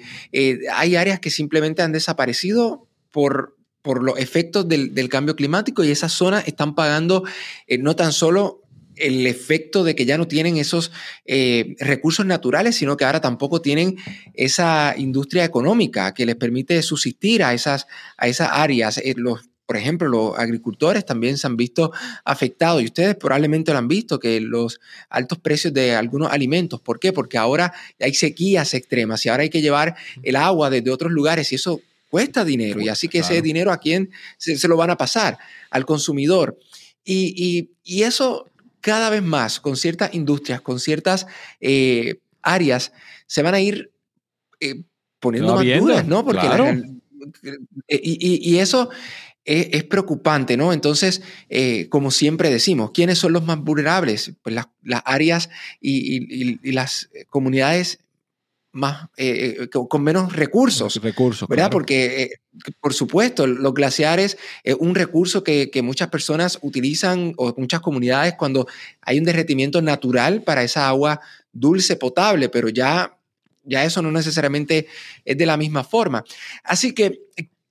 hay 0.73 0.95
áreas 0.95 1.19
que 1.19 1.29
simplemente 1.29 1.83
han 1.83 1.91
desaparecido 1.91 2.87
por, 3.11 3.55
por 3.85 4.03
los 4.03 4.17
efectos 4.17 4.67
del, 4.67 5.09
cambio 5.09 5.35
climático 5.35 5.83
y 5.83 5.91
esas 5.91 6.11
zonas 6.11 6.47
están 6.47 6.73
pagando 6.73 7.23
eh, 7.67 7.77
no 7.77 7.95
tan 7.95 8.13
solo 8.13 8.63
el 8.97 9.27
efecto 9.27 9.83
de 9.83 9.95
que 9.95 10.05
ya 10.05 10.17
no 10.17 10.27
tienen 10.27 10.57
esos 10.57 10.91
eh, 11.25 11.75
recursos 11.79 12.25
naturales, 12.25 12.75
sino 12.75 12.97
que 12.97 13.05
ahora 13.05 13.21
tampoco 13.21 13.61
tienen 13.61 13.97
esa 14.33 14.95
industria 14.97 15.43
económica 15.43 16.13
que 16.13 16.25
les 16.25 16.35
permite 16.35 16.81
subsistir 16.81 17.43
a 17.43 17.53
esas, 17.53 17.87
a 18.17 18.27
esas 18.27 18.49
áreas. 18.51 18.97
Eh, 18.99 19.13
los, 19.17 19.49
por 19.65 19.77
ejemplo, 19.77 20.07
los 20.07 20.37
agricultores 20.37 21.05
también 21.05 21.37
se 21.37 21.47
han 21.47 21.57
visto 21.57 21.91
afectados 22.23 22.81
y 22.81 22.85
ustedes 22.85 23.15
probablemente 23.15 23.71
lo 23.71 23.79
han 23.79 23.87
visto, 23.87 24.19
que 24.19 24.39
los 24.39 24.79
altos 25.09 25.39
precios 25.39 25.73
de 25.73 25.95
algunos 25.95 26.31
alimentos. 26.31 26.81
¿Por 26.81 26.99
qué? 26.99 27.11
Porque 27.11 27.37
ahora 27.37 27.73
hay 27.99 28.13
sequías 28.13 28.73
extremas 28.73 29.25
y 29.25 29.29
ahora 29.29 29.43
hay 29.43 29.49
que 29.49 29.61
llevar 29.61 29.95
el 30.23 30.35
agua 30.35 30.69
desde 30.69 30.91
otros 30.91 31.11
lugares 31.11 31.51
y 31.51 31.55
eso 31.55 31.81
cuesta 32.09 32.45
dinero. 32.45 32.79
Y 32.79 32.89
así 32.89 33.07
que 33.07 33.19
ese 33.19 33.41
dinero 33.41 33.71
a 33.71 33.79
quién 33.79 34.11
se, 34.37 34.67
lo 34.67 34.77
van 34.77 34.91
a 34.91 34.97
pasar, 34.97 35.37
al 35.71 35.85
consumidor. 35.85 36.57
Y, 37.03 37.33
y, 37.35 37.71
y 37.83 38.03
eso 38.03 38.49
cada 38.85 39.09
vez 39.09 39.23
más 39.23 39.59
con 39.59 39.77
ciertas 39.77 40.13
industrias, 40.13 40.61
con 40.61 40.79
ciertas 40.79 41.25
eh, 41.59 42.19
áreas, 42.43 42.91
se 43.25 43.41
van 43.41 43.55
a 43.55 43.59
ir 43.59 43.89
eh, 44.59 44.83
poniendo 45.19 45.55
más 45.55 45.65
duras, 45.79 46.05
¿no? 46.05 46.23
Porque 46.23 46.45
eh, 47.87 47.99
y, 48.03 48.57
eso 48.59 48.91
es, 49.43 49.83
preocupante, 49.85 50.55
¿no? 50.55 50.71
Entonces, 50.71 51.23
como 51.89 52.11
siempre 52.11 52.51
decimos, 52.51 52.91
¿quiénes 52.93 53.17
son 53.17 53.33
los 53.33 53.43
más 53.43 53.57
vulnerables? 53.57 54.33
Pues 54.43 54.53
las, 54.53 54.67
las 54.83 55.01
áreas 55.03 55.49
y, 55.81 56.71
las 56.71 57.09
comunidades 57.31 58.04
más, 58.75 59.07
eh, 59.15 59.55
eh, 59.61 59.69
con 59.69 60.03
menos 60.03 60.33
recursos. 60.33 61.01
Recursos. 61.01 61.47
¿Verdad? 61.47 61.71
Porque, 61.71 62.23
eh, 62.23 62.29
por 62.81 62.93
supuesto, 62.93 63.47
los 63.47 63.73
glaciares 63.73 64.37
es 64.63 64.75
un 64.77 64.95
recurso 64.95 65.43
que, 65.43 65.71
muchas 65.81 66.09
personas 66.09 66.59
utilizan 66.61 67.33
o 67.37 67.53
muchas 67.57 67.79
comunidades 67.79 68.33
cuando 68.37 68.67
hay 69.01 69.17
un 69.17 69.23
derretimiento 69.23 69.81
natural 69.81 70.43
para 70.43 70.61
esa 70.61 70.89
agua 70.89 71.21
dulce, 71.53 71.95
potable, 71.95 72.49
pero 72.49 72.67
ya, 72.67 73.17
ya 73.63 73.85
eso 73.85 74.01
no 74.01 74.11
necesariamente 74.11 74.87
es 75.23 75.37
de 75.37 75.45
la 75.45 75.55
misma 75.55 75.85
forma. 75.85 76.25
Así 76.63 76.93
que 76.93 77.21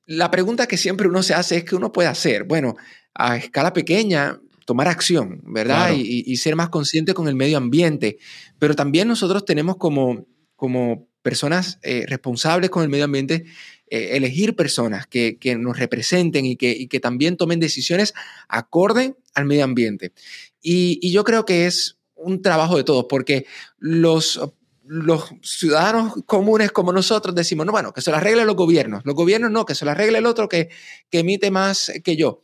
la 0.07 0.31
pregunta 0.31 0.67
que 0.67 0.79
siempre 0.79 1.07
uno 1.07 1.23
se 1.23 1.35
hace 1.35 1.59
es 1.59 1.65
qué 1.65 1.77
uno 1.77 1.93
puede 1.93 2.09
hacer. 2.09 2.45
Bueno, 2.45 2.77
a 3.15 3.37
escala 3.37 3.75
pequeña, 3.75 4.41
tomar 4.65 4.89
acción, 4.89 5.43
¿verdad? 5.45 5.93
Y, 5.95 6.25
y, 6.27 6.37
ser 6.39 6.57
más 6.57 6.71
consciente 6.71 7.13
con 7.13 7.29
el 7.29 7.35
medio 7.35 7.59
ambiente. 7.59 8.17
Pero 8.59 8.75
también 8.75 9.07
nosotros 9.07 9.45
tenemos 9.45 9.77
como 9.77 10.27
como 10.57 11.09
personas 11.25 11.79
eh, 11.83 12.05
responsables 12.07 12.69
con 12.69 12.83
el 12.83 12.91
medio 12.91 13.07
ambiente, 13.07 13.47
eh, 13.89 14.17
elegir 14.17 14.55
personas 14.55 15.07
que, 15.07 15.39
nos 15.59 15.79
representen 15.79 16.45
y 16.45 16.57
que, 16.57 16.87
que, 16.87 17.01
también 17.01 17.39
tomen 17.39 17.61
decisiones 17.61 18.13
acorde 18.47 19.17
al 19.35 19.47
medio 19.47 19.65
ambiente. 19.65 20.13
Y, 20.61 21.11
yo 21.11 21.25
creo 21.25 21.47
que 21.47 21.67
es 21.67 21.99
un 22.15 22.43
trabajo 22.43 22.77
de 22.77 22.85
todos, 22.85 23.07
porque 23.09 23.47
los, 23.79 24.39
los 24.85 25.31
ciudadanos 25.43 26.15
comunes 26.27 26.73
como 26.73 26.93
nosotros 26.93 27.35
decimos, 27.35 27.65
no, 27.65 27.73
bueno, 27.73 27.93
que 27.93 28.03
se 28.03 28.11
lo 28.11 28.19
arreglen 28.19 28.47
los 28.47 28.57
gobiernos, 28.57 29.03
los 29.05 29.15
gobiernos 29.15 29.51
no, 29.51 29.65
que 29.65 29.75
se 29.75 29.87
lo 29.87 29.93
arregle 29.93 30.19
el 30.19 30.27
otro 30.27 30.47
que, 30.47 30.69
que 31.11 31.21
emite 31.21 31.51
más 31.51 31.91
que 32.05 32.17
yo. 32.17 32.43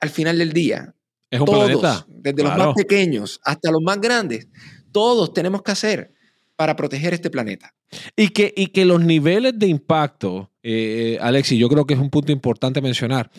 Al 0.00 0.08
final 0.08 0.38
del 0.38 0.52
día, 0.54 0.94
es 1.30 1.40
un 1.40 1.46
todos, 1.46 2.06
desde 2.08 2.42
los 2.42 2.56
más 2.56 2.74
pequeños 2.74 3.38
hasta 3.44 3.70
los 3.70 3.82
más 3.82 4.00
grandes, 4.00 4.48
todos 4.92 5.34
tenemos 5.34 5.62
que 5.62 5.72
hacer 5.72 6.14
para 6.62 6.76
proteger 6.76 7.12
este 7.12 7.28
planeta. 7.28 7.74
Y 8.14 8.28
que, 8.28 8.54
y 8.56 8.68
que 8.68 8.84
los 8.84 9.00
niveles 9.00 9.58
de 9.58 9.66
impacto, 9.66 10.52
eh, 10.62 11.18
Alexi, 11.20 11.58
yo 11.58 11.68
creo 11.68 11.84
que 11.84 11.94
es 11.94 11.98
un 11.98 12.08
punto 12.08 12.30
importante 12.30 12.80
mencionar. 12.80 13.32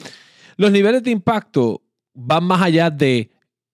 Los 0.58 0.74
niveles 0.74 1.04
de 1.04 1.12
impacto 1.12 1.82
van 2.14 2.44
más 2.44 2.62
allá 2.62 2.90
de 2.90 3.32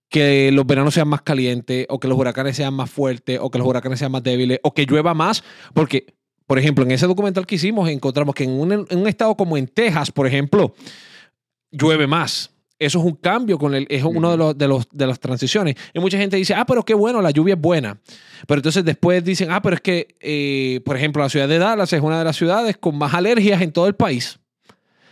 que 0.08 0.52
los 0.52 0.68
veranos 0.68 0.94
sean 0.94 1.08
más 1.08 1.24
calientes 1.24 1.88
o 1.90 2.00
que 2.00 2.08
los 2.08 2.16
huracanes 2.16 2.58
sean 2.58 2.76
más 2.76 2.92
fuertes 2.92 3.40
o 3.42 3.50
que 3.50 3.58
los 3.58 3.68
huracanes 3.68 3.98
sean 3.98 4.12
más 4.12 4.22
débiles 4.22 4.60
o 4.62 4.72
que 4.72 4.86
llueva 4.86 5.16
más, 5.16 5.44
porque, 5.74 6.06
por 6.46 6.60
ejemplo, 6.60 6.84
en 6.84 6.92
ese 6.92 7.08
documental 7.08 7.48
que 7.48 7.56
hicimos 7.56 7.90
encontramos 7.90 8.36
que 8.36 8.44
en 8.44 8.52
un 8.52 9.08
estado 9.08 9.36
como 9.36 9.58
en 9.58 9.68
Texas, 9.68 10.12
por 10.12 10.28
ejemplo, 10.28 10.76
llueve 11.72 12.06
más 12.06 12.52
eso 12.80 13.00
es 13.00 13.06
un 13.06 13.16
cambio 13.16 13.60
con 13.60 13.76
el, 13.76 13.86
es 13.90 14.04
uno 14.04 14.32
de 14.32 14.38
los, 14.38 14.58
de 14.58 14.68
los 14.68 14.88
de 14.90 15.06
las 15.06 15.20
transiciones. 15.20 15.76
Y 15.94 16.00
mucha 16.00 16.18
gente 16.18 16.38
dice, 16.38 16.54
ah, 16.54 16.66
pero 16.66 16.84
qué 16.84 16.94
bueno, 16.94 17.22
la 17.22 17.32
lluvia 17.32 17.56
es 17.56 17.60
buena. 17.62 18.00
Pero 18.48 18.60
entonces 18.60 18.86
después 18.86 19.22
dicen, 19.24 19.52
ah, 19.52 19.62
pero 19.62 19.76
es 19.76 19.82
que, 19.82 20.16
eh, 20.22 20.80
por 20.86 20.96
ejemplo, 20.96 21.22
la 21.22 21.30
ciudad 21.30 21.50
de 21.50 21.60
Dallas 21.60 21.92
es 21.92 22.02
una 22.02 22.18
de 22.18 22.24
las 22.24 22.38
ciudades 22.38 22.78
con 22.78 22.98
más 22.98 23.14
alergias 23.14 23.62
en 23.62 23.74
todo 23.74 23.88
el 23.88 23.96
país. 23.96 24.40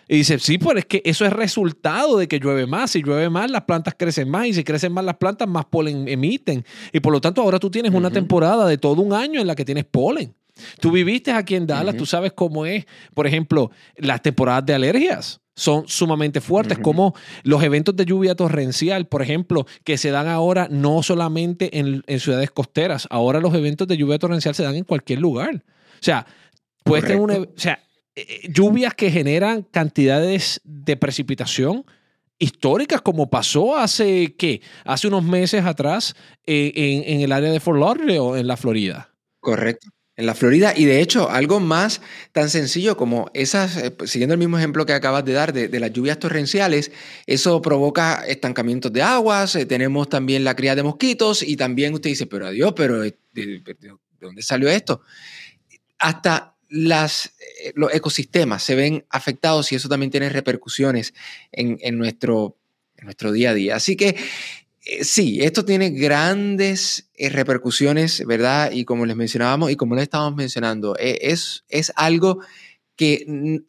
Y 0.07 0.15
dice, 0.15 0.39
sí, 0.39 0.57
pero 0.57 0.79
es 0.79 0.85
que 0.85 1.01
eso 1.03 1.25
es 1.25 1.33
resultado 1.33 2.17
de 2.17 2.29
que 2.29 2.39
llueve 2.39 2.65
más. 2.65 2.91
Si 2.91 3.03
llueve 3.03 3.29
más, 3.29 3.51
las 3.51 3.63
plantas 3.63 3.93
crecen 3.99 4.29
más. 4.29 4.47
Y 4.47 4.53
si 4.53 4.63
crecen 4.63 4.93
más 4.93 5.03
las 5.03 5.17
plantas, 5.17 5.49
más 5.49 5.65
polen 5.65 6.07
emiten. 6.07 6.63
Y 6.93 7.01
por 7.01 7.11
lo 7.11 7.19
tanto, 7.19 7.41
ahora 7.41 7.59
tú 7.59 7.69
tienes 7.69 7.93
una 7.93 8.09
temporada 8.09 8.65
de 8.65 8.77
todo 8.77 9.01
un 9.01 9.11
año 9.11 9.41
en 9.41 9.47
la 9.47 9.55
que 9.55 9.65
tienes 9.65 9.83
polen. 9.83 10.33
Tú 10.79 10.91
viviste 10.91 11.31
aquí 11.31 11.55
en 11.55 11.67
Dallas, 11.67 11.97
tú 11.97 12.05
sabes 12.05 12.31
cómo 12.31 12.65
es, 12.65 12.85
por 13.13 13.27
ejemplo, 13.27 13.69
las 13.97 14.21
temporadas 14.21 14.65
de 14.65 14.73
alergias 14.73 15.41
son 15.57 15.87
sumamente 15.87 16.39
fuertes, 16.39 16.77
como 16.77 17.15
los 17.43 17.63
eventos 17.63 17.95
de 17.95 18.05
lluvia 18.05 18.35
torrencial, 18.35 19.07
por 19.07 19.23
ejemplo, 19.23 19.65
que 19.83 19.97
se 19.97 20.11
dan 20.11 20.27
ahora 20.27 20.67
no 20.69 21.01
solamente 21.01 21.79
en, 21.79 22.03
ciudades 22.19 22.51
costeras, 22.51 23.07
ahora 23.09 23.41
los 23.41 23.53
eventos 23.55 23.87
de 23.87 23.97
lluvia 23.97 24.19
torrencial 24.19 24.53
se 24.53 24.61
dan 24.61 24.75
en 24.75 24.83
cualquier 24.83 25.19
lugar. 25.19 25.55
O 25.55 26.03
sea, 26.03 26.27
puede 26.83 27.01
tener 27.01 27.19
una, 27.19 27.37
o 27.39 27.47
sea, 27.55 27.79
eh, 28.15 28.25
eh, 28.43 28.49
lluvias 28.53 28.93
que 28.93 29.09
generan 29.09 29.63
cantidades 29.63 30.61
de 30.63 30.95
precipitación 30.95 31.85
históricas, 32.37 33.01
como 33.01 33.31
pasó 33.31 33.75
hace, 33.75 34.35
¿qué? 34.37 34.61
Hace 34.85 35.07
unos 35.07 35.23
meses 35.23 35.65
atrás 35.65 36.13
eh, 36.45 36.71
en, 36.75 37.15
en, 37.15 37.21
el 37.21 37.31
área 37.31 37.49
de 37.49 37.59
Fort 37.59 37.79
Lauderdale, 37.79 38.39
en 38.39 38.45
la 38.45 38.57
Florida. 38.57 39.09
Correcto 39.39 39.87
en 40.17 40.25
la 40.25 40.33
Florida. 40.33 40.73
Y 40.75 40.85
de 40.85 40.99
hecho, 40.99 41.29
algo 41.29 41.59
más 41.59 42.01
tan 42.31 42.49
sencillo 42.49 42.97
como 42.97 43.29
esas, 43.33 43.77
eh, 43.77 43.91
pues, 43.91 44.09
siguiendo 44.09 44.33
el 44.33 44.39
mismo 44.39 44.57
ejemplo 44.57 44.85
que 44.85 44.93
acabas 44.93 45.23
de 45.23 45.33
dar 45.33 45.53
de, 45.53 45.79
las 45.79 45.93
lluvias 45.93 46.19
torrenciales, 46.19 46.91
eso 47.27 47.61
provoca 47.61 48.25
estancamientos 48.27 48.91
de 48.91 49.03
aguas, 49.03 49.55
eh, 49.55 49.65
tenemos 49.65 50.09
también 50.09 50.43
la 50.43 50.55
cría 50.55 50.75
de 50.75 50.83
mosquitos 50.83 51.43
y 51.43 51.55
también 51.55 51.93
usted 51.93 52.09
dice, 52.09 52.25
pero 52.25 52.47
adiós, 52.47 52.73
pero 52.75 53.03
eh, 53.03 53.15
¿de, 53.31 53.61
dónde 54.19 54.41
salió 54.41 54.67
esto? 54.69 55.01
Hasta 55.99 56.55
las, 56.69 57.33
los 57.75 57.93
ecosistemas 57.93 58.63
se 58.63 58.75
ven 58.75 59.05
afectados 59.09 59.71
y 59.71 59.75
eso 59.75 59.87
también 59.87 60.11
tiene 60.11 60.29
repercusiones 60.29 61.13
en, 61.51 61.77
en, 61.81 61.97
nuestro, 61.97 62.57
en 62.97 63.05
nuestro 63.05 63.31
día 63.31 63.51
a 63.51 63.53
día. 63.53 63.75
Así 63.75 63.95
que 63.95 64.15
sí, 65.01 65.41
esto 65.41 65.65
tiene 65.65 65.89
grandes 65.91 67.09
eh, 67.15 67.29
repercusiones, 67.29 68.25
¿verdad? 68.25 68.71
Y 68.71 68.85
como 68.85 69.05
les 69.05 69.15
mencionábamos 69.15 69.71
y 69.71 69.75
como 69.75 69.95
les 69.95 70.03
estábamos 70.03 70.35
mencionando, 70.35 70.95
eh, 70.97 71.19
es, 71.21 71.63
es 71.69 71.91
algo 71.95 72.39
que 72.95 73.61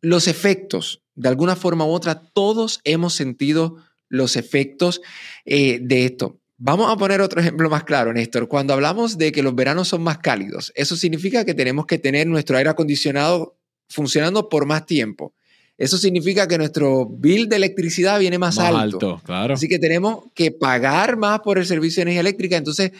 los 0.00 0.28
efectos, 0.28 1.02
de 1.14 1.28
alguna 1.28 1.56
forma 1.56 1.84
u 1.84 1.90
otra, 1.90 2.20
todos 2.20 2.80
hemos 2.84 3.14
sentido 3.14 3.76
los 4.08 4.36
efectos 4.36 5.02
de 5.44 6.04
esto. 6.04 6.38
Vamos 6.56 6.90
a 6.90 6.96
poner 6.96 7.20
otro 7.20 7.40
ejemplo 7.40 7.68
más 7.68 7.84
claro, 7.84 8.12
Néstor. 8.12 8.48
Cuando 8.48 8.72
hablamos 8.72 9.18
de 9.18 9.32
que 9.32 9.42
los 9.42 9.54
veranos 9.54 9.88
son 9.88 10.02
más 10.02 10.18
cálidos, 10.18 10.72
eso 10.74 10.96
significa 10.96 11.44
que 11.44 11.54
tenemos 11.54 11.86
que 11.86 11.98
tener 11.98 12.26
nuestro 12.26 12.56
aire 12.56 12.70
acondicionado 12.70 13.56
funcionando 13.88 14.48
por 14.48 14.66
más 14.66 14.86
tiempo 14.86 15.34
eso 15.78 15.96
significa 15.96 16.48
que 16.48 16.58
nuestro 16.58 17.06
bill 17.06 17.48
de 17.48 17.54
electricidad 17.54 18.18
viene 18.18 18.36
más, 18.36 18.58
alto. 18.58 18.78
alto. 18.78 19.22
claro. 19.24 19.54
Así 19.54 19.68
que 19.68 19.78
tenemos 19.78 20.24
que 20.34 20.50
pagar 20.50 21.16
más 21.16 21.38
por 21.38 21.56
el 21.56 21.66
servicio 21.66 22.00
de 22.00 22.02
energía 22.02 22.20
eléctrica. 22.20 22.56
Entonces, 22.56 22.90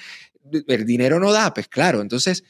el 0.68 0.86
dinero 0.86 1.18
no 1.18 1.32
da, 1.32 1.52
pues 1.52 1.66
claro. 1.66 2.00
Entonces, 2.00 2.44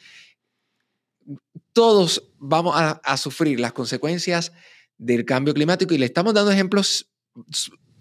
todos 1.72 2.30
vamos 2.38 2.74
a, 2.76 3.16
sufrir 3.16 3.58
las 3.58 3.72
consecuencias 3.72 4.52
del 4.98 5.24
cambio 5.24 5.54
climático 5.54 5.94
y 5.94 5.98
le 5.98 6.06
estamos 6.06 6.34
dando 6.34 6.52
ejemplos 6.52 7.08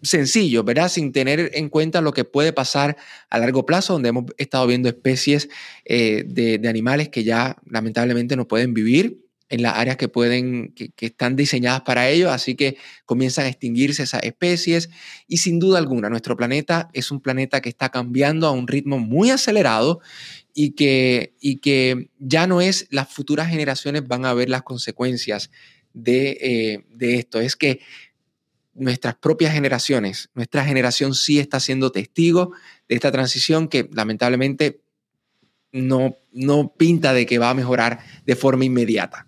sencillos, 0.02 0.66
¿verdad? 0.66 0.90
Sin 0.90 1.14
tener 1.14 1.52
en 1.54 1.70
cuenta 1.70 2.02
lo 2.02 2.12
que 2.12 2.26
puede 2.26 2.52
pasar 2.52 2.98
a 3.30 3.40
largo 3.40 3.66
plazo, 3.66 3.94
donde 3.94 4.10
hemos 4.10 4.26
estado 4.38 4.68
viendo 4.68 4.90
especies 4.90 5.48
eh, 5.86 6.24
de, 6.28 6.58
de, 6.58 6.68
animales 6.68 7.08
que 7.08 7.24
ya 7.24 7.58
lamentablemente 7.66 8.36
no 8.36 8.48
pueden 8.48 8.74
vivir 8.74 9.27
en 9.50 9.62
las 9.62 9.76
áreas 9.76 9.98
que 9.98 10.08
pueden, 10.08 10.74
que, 10.74 10.92
están 11.00 11.36
diseñadas 11.36 11.82
para 11.82 12.10
ello, 12.10 12.32
así 12.32 12.56
que 12.56 12.78
comienzan 13.06 13.46
a 13.46 13.50
extinguirse 13.50 14.04
esas 14.04 14.24
especies 14.24 14.90
y 15.28 15.38
sin 15.38 15.60
duda 15.60 15.80
alguna 15.80 16.10
nuestro 16.10 16.36
planeta 16.36 16.90
es 16.94 17.12
un 17.12 17.22
planeta 17.22 17.62
que 17.62 17.70
está 17.70 17.90
cambiando 17.90 18.48
a 18.48 18.52
un 18.52 18.68
ritmo 18.68 19.00
muy 19.00 19.30
acelerado 19.30 20.02
y 20.54 20.72
que, 20.72 21.36
y 21.40 21.58
que 21.58 22.10
ya 22.20 22.48
no 22.48 22.62
es 22.62 22.88
las 22.90 23.08
futuras 23.10 23.50
generaciones 23.50 24.08
van 24.08 24.26
a 24.26 24.34
ver 24.34 24.50
las 24.50 24.64
consecuencias 24.64 25.50
de, 25.94 26.38
eh, 26.42 26.86
de 26.90 27.16
esto, 27.16 27.40
es 27.40 27.56
que 27.56 27.80
nuestras 28.74 29.16
propias 29.16 29.54
generaciones, 29.54 30.30
nuestra 30.36 30.64
generación 30.64 31.16
sí 31.16 31.40
está 31.40 31.60
siendo 31.60 31.92
testigo 31.92 32.52
de 32.88 32.96
esta 32.96 33.12
transición 33.12 33.68
que 33.68 33.90
lamentablemente 33.92 34.82
no, 35.72 36.18
no 36.32 36.74
pinta 36.74 37.14
de 37.14 37.26
que 37.26 37.40
va 37.40 37.50
a 37.50 37.54
mejorar 37.54 38.00
de 38.26 38.36
forma 38.36 38.66
inmediata. 38.66 39.27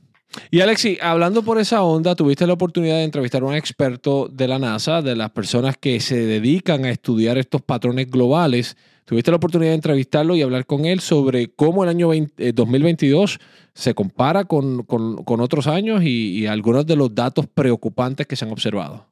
Y 0.51 0.61
Alexi, 0.61 0.97
hablando 1.01 1.43
por 1.43 1.59
esa 1.59 1.81
onda, 1.83 2.15
tuviste 2.15 2.45
la 2.45 2.53
oportunidad 2.53 2.97
de 2.97 3.03
entrevistar 3.03 3.41
a 3.41 3.45
un 3.45 3.55
experto 3.55 4.27
de 4.31 4.47
la 4.47 4.59
NASA, 4.59 5.01
de 5.01 5.15
las 5.15 5.31
personas 5.31 5.75
que 5.77 5.99
se 5.99 6.17
dedican 6.17 6.85
a 6.85 6.91
estudiar 6.91 7.37
estos 7.37 7.61
patrones 7.61 8.09
globales. 8.09 8.77
Tuviste 9.05 9.31
la 9.31 9.37
oportunidad 9.37 9.71
de 9.71 9.75
entrevistarlo 9.75 10.35
y 10.35 10.43
hablar 10.43 10.67
con 10.67 10.85
él 10.85 10.99
sobre 10.99 11.51
cómo 11.51 11.83
el 11.83 11.89
año 11.89 12.09
2022 12.37 13.35
eh, 13.35 13.37
se 13.73 13.95
compara 13.95 14.45
con, 14.45 14.85
otros 15.25 15.65
años 15.67 16.03
y 16.03 16.45
algunos 16.45 16.85
de 16.85 16.95
los 16.95 17.13
datos 17.15 17.47
preocupantes 17.47 18.27
que 18.27 18.35
se 18.35 18.45
han 18.45 18.51
observado. 18.51 19.09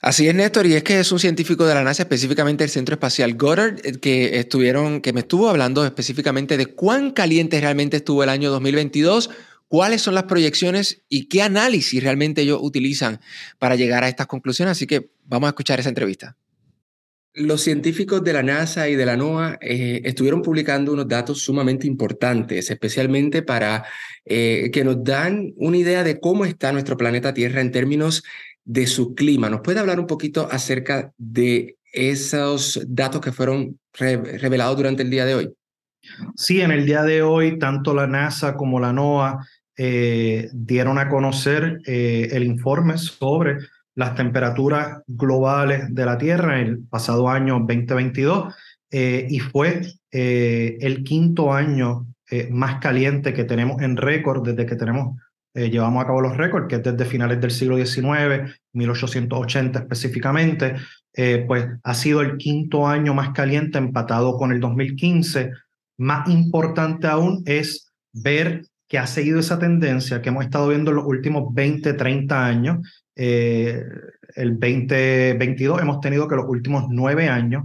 Así 0.00 0.28
es, 0.28 0.34
Néstor, 0.34 0.66
y 0.66 0.74
es 0.74 0.82
que 0.82 1.00
es 1.00 1.12
un 1.12 1.18
científico 1.18 1.66
de 1.66 1.74
la 1.74 1.82
NASA, 1.82 2.02
específicamente 2.02 2.64
el 2.64 2.70
Centro 2.70 2.94
Espacial 2.94 3.34
Goddard, 3.34 3.80
eh, 3.84 3.92
que 4.00 4.38
estuvieron, 4.38 5.00
que 5.00 5.12
me 5.12 5.20
estuvo 5.20 5.48
hablando 5.48 5.84
específicamente 5.84 6.56
de 6.56 6.66
cuán 6.66 7.10
caliente 7.10 7.60
realmente 7.60 7.98
estuvo 7.98 8.22
el 8.22 8.28
año 8.28 8.50
2022, 8.50 9.30
cuáles 9.74 10.02
son 10.02 10.14
las 10.14 10.22
proyecciones 10.22 11.02
y 11.08 11.26
qué 11.26 11.42
análisis 11.42 12.00
realmente 12.00 12.42
ellos 12.42 12.60
utilizan 12.62 13.18
para 13.58 13.74
llegar 13.74 14.04
a 14.04 14.08
estas 14.08 14.28
conclusiones. 14.28 14.70
Así 14.70 14.86
que 14.86 15.10
vamos 15.24 15.48
a 15.48 15.50
escuchar 15.50 15.80
esa 15.80 15.88
entrevista. 15.88 16.36
Los 17.32 17.62
científicos 17.62 18.22
de 18.22 18.34
la 18.34 18.44
NASA 18.44 18.88
y 18.88 18.94
de 18.94 19.04
la 19.04 19.16
NOAA 19.16 19.58
eh, 19.60 20.00
estuvieron 20.04 20.42
publicando 20.42 20.92
unos 20.92 21.08
datos 21.08 21.40
sumamente 21.40 21.88
importantes, 21.88 22.70
especialmente 22.70 23.42
para 23.42 23.84
eh, 24.24 24.70
que 24.72 24.84
nos 24.84 25.02
dan 25.02 25.52
una 25.56 25.76
idea 25.76 26.04
de 26.04 26.20
cómo 26.20 26.44
está 26.44 26.70
nuestro 26.70 26.96
planeta 26.96 27.34
Tierra 27.34 27.60
en 27.60 27.72
términos 27.72 28.22
de 28.64 28.86
su 28.86 29.16
clima. 29.16 29.50
¿Nos 29.50 29.62
puede 29.62 29.80
hablar 29.80 29.98
un 29.98 30.06
poquito 30.06 30.46
acerca 30.52 31.12
de 31.18 31.78
esos 31.92 32.80
datos 32.86 33.20
que 33.20 33.32
fueron 33.32 33.80
revelados 33.92 34.76
durante 34.76 35.02
el 35.02 35.10
día 35.10 35.24
de 35.24 35.34
hoy? 35.34 35.52
Sí, 36.36 36.60
en 36.60 36.70
el 36.70 36.86
día 36.86 37.02
de 37.02 37.22
hoy, 37.22 37.58
tanto 37.58 37.94
la 37.94 38.06
NASA 38.06 38.54
como 38.54 38.78
la 38.78 38.92
NOAA 38.92 39.38
eh, 39.76 40.48
dieron 40.52 40.98
a 40.98 41.08
conocer 41.08 41.80
eh, 41.86 42.28
el 42.32 42.44
informe 42.44 42.98
sobre 42.98 43.58
las 43.94 44.14
temperaturas 44.14 45.02
globales 45.06 45.94
de 45.94 46.06
la 46.06 46.18
Tierra 46.18 46.60
en 46.60 46.66
el 46.66 46.78
pasado 46.86 47.28
año 47.28 47.54
2022 47.60 48.54
eh, 48.90 49.26
y 49.28 49.40
fue 49.40 49.82
el 50.10 51.02
quinto 51.02 51.52
año 51.52 52.06
más 52.50 52.80
caliente 52.80 53.34
que 53.34 53.42
tenemos 53.42 53.82
en 53.82 53.96
récord 53.96 54.46
desde 54.46 54.64
que 54.64 54.76
tenemos 54.76 55.16
eh, 55.56 55.70
llevamos 55.70 56.02
a 56.02 56.06
cabo 56.06 56.20
los 56.20 56.36
récords, 56.36 56.66
que 56.68 56.76
es 56.76 56.82
desde 56.82 57.04
finales 57.04 57.40
del 57.40 57.52
siglo 57.52 57.76
XIX, 57.76 58.58
1880 58.72 59.78
específicamente, 59.78 60.74
eh, 61.12 61.44
pues 61.46 61.68
ha 61.84 61.94
sido 61.94 62.22
el 62.22 62.36
quinto 62.38 62.88
año 62.88 63.14
más 63.14 63.30
caliente 63.30 63.78
empatado 63.78 64.36
con 64.36 64.50
el 64.50 64.58
2015. 64.58 65.52
Más 65.98 66.28
importante 66.28 67.06
aún 67.06 67.44
es 67.46 67.92
ver 68.12 68.66
ha 68.96 69.06
seguido 69.06 69.40
esa 69.40 69.58
tendencia 69.58 70.20
que 70.20 70.28
hemos 70.28 70.44
estado 70.44 70.68
viendo 70.68 70.90
en 70.90 70.96
los 70.96 71.06
últimos 71.06 71.52
20, 71.54 71.94
30 71.94 72.46
años. 72.46 73.04
Eh, 73.16 73.82
el 74.34 74.58
2022 74.58 75.80
hemos 75.80 76.00
tenido 76.00 76.28
que 76.28 76.36
los 76.36 76.46
últimos 76.48 76.86
nueve 76.88 77.28
años 77.28 77.64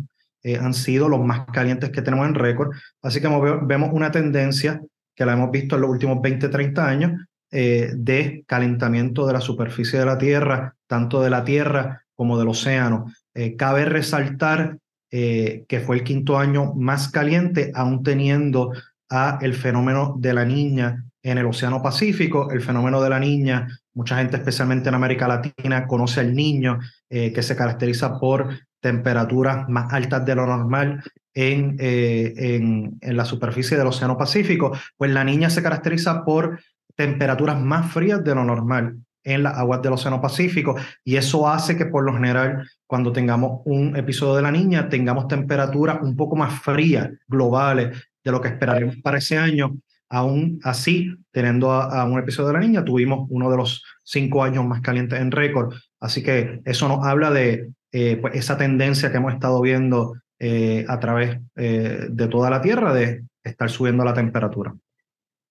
han 0.62 0.74
sido 0.74 1.10
los 1.10 1.20
más 1.20 1.46
calientes 1.52 1.90
que 1.90 2.02
tenemos 2.02 2.26
en 2.28 2.34
récord. 2.34 2.70
Así 3.02 3.20
que 3.20 3.28
vemos 3.28 3.90
una 3.92 4.10
tendencia 4.10 4.82
que 5.14 5.26
la 5.26 5.34
hemos 5.34 5.52
visto 5.52 5.76
en 5.76 5.82
los 5.82 5.90
últimos 5.90 6.22
20, 6.22 6.48
30 6.48 6.88
años, 6.88 7.12
eh, 7.52 7.92
de 7.96 8.44
calentamiento 8.46 9.26
de 9.26 9.34
la 9.34 9.42
superficie 9.42 9.98
de 9.98 10.06
la 10.06 10.20
Tierra, 10.20 10.76
tanto 10.86 11.20
de 11.22 11.32
la 11.32 11.44
Tierra 11.44 12.06
como 12.14 12.38
del 12.38 12.48
océano. 12.48 13.12
Eh, 13.34 13.56
cabe 13.56 13.86
resaltar 13.86 14.78
eh, 15.10 15.66
que 15.68 15.80
fue 15.80 15.96
el 15.96 16.04
quinto 16.04 16.38
año 16.38 16.76
más 16.76 17.10
caliente, 17.10 17.72
aún 17.74 18.04
teniendo 18.04 18.72
a 19.10 19.40
el 19.42 19.56
fenómeno 19.56 20.16
de 20.20 20.34
la 20.34 20.46
niña 20.46 21.04
en 21.30 21.38
el 21.38 21.46
Océano 21.46 21.82
Pacífico. 21.82 22.52
El 22.52 22.62
fenómeno 22.62 23.02
de 23.02 23.10
la 23.10 23.20
niña, 23.20 23.68
mucha 23.94 24.18
gente, 24.18 24.38
especialmente 24.38 24.90
en 24.90 24.96
América 24.96 25.28
Latina, 25.28 25.88
conoce 25.88 26.22
al 26.22 26.34
niño, 26.34 26.80
que 27.10 27.42
se 27.42 27.56
caracteriza 27.56 28.20
por 28.20 28.50
temperaturas 28.80 29.68
más 29.68 29.92
altas 29.94 30.26
de 30.26 30.36
lo 30.36 30.46
normal 30.46 31.04
en, 31.34 31.76
en, 31.80 32.98
en, 33.02 33.18
la 33.18 33.26
superficie 33.26 33.78
del 33.78 33.88
Océano 33.88 34.18
Pacífico. 34.18 34.72
Pues 34.98 35.12
la 35.12 35.24
niña 35.24 35.50
se 35.50 35.64
caracteriza 35.64 36.24
por 36.24 36.60
temperaturas 36.96 37.60
más 37.60 37.92
frías 37.92 38.24
de 38.24 38.36
lo 38.36 38.44
normal 38.44 38.98
en 39.24 39.44
las 39.44 39.58
aguas 39.58 39.82
del 39.82 39.94
Océano 39.94 40.22
Pacífico 40.22 40.76
y 41.04 41.16
eso 41.16 41.48
hace 41.48 41.78
que 41.78 41.86
por 41.86 42.04
lo 42.04 42.14
general 42.14 42.68
cuando 42.88 43.12
tengamos 43.12 43.62
un 43.66 43.96
episodio 43.96 44.36
de 44.36 44.42
la 44.42 44.52
niña 44.52 44.90
tengamos 44.90 45.28
temperaturas 45.28 46.00
un 46.02 46.16
poco 46.16 46.36
más 46.36 46.62
frías 46.62 47.10
globales 47.28 47.98
de 48.24 48.32
lo 48.32 48.42
que 48.42 48.50
esperaremos 48.50 48.98
para 48.98 49.18
ese 49.18 49.38
año. 49.38 49.78
Aún 50.10 50.60
así, 50.64 51.14
teniendo 51.32 51.72
a, 51.72 52.04
un 52.06 52.20
episodio 52.20 52.48
de 52.48 52.54
la 52.54 52.60
niña, 52.60 52.84
tuvimos 52.84 53.28
uno 53.30 53.52
de 53.52 53.58
los 53.58 53.84
cinco 54.04 54.44
años 54.44 54.66
más 54.66 54.82
calientes 54.82 55.20
en 55.20 55.32
récord. 55.32 55.74
Así 56.00 56.24
que 56.24 56.62
eso 56.66 56.88
nos 56.88 57.06
habla 57.06 57.30
de 57.30 57.70
eh, 57.92 58.18
pues 58.18 58.36
esa 58.36 58.58
tendencia 58.58 59.12
que 59.12 59.18
hemos 59.18 59.34
estado 59.34 59.62
viendo 59.62 60.16
eh, 60.40 60.84
a 60.88 61.00
través 61.00 61.38
eh, 61.56 62.08
de 62.10 62.28
toda 62.28 62.50
la 62.50 62.62
Tierra 62.62 62.94
de 62.94 63.24
estar 63.44 63.70
subiendo 63.70 64.04
la 64.04 64.14
temperatura. 64.16 64.76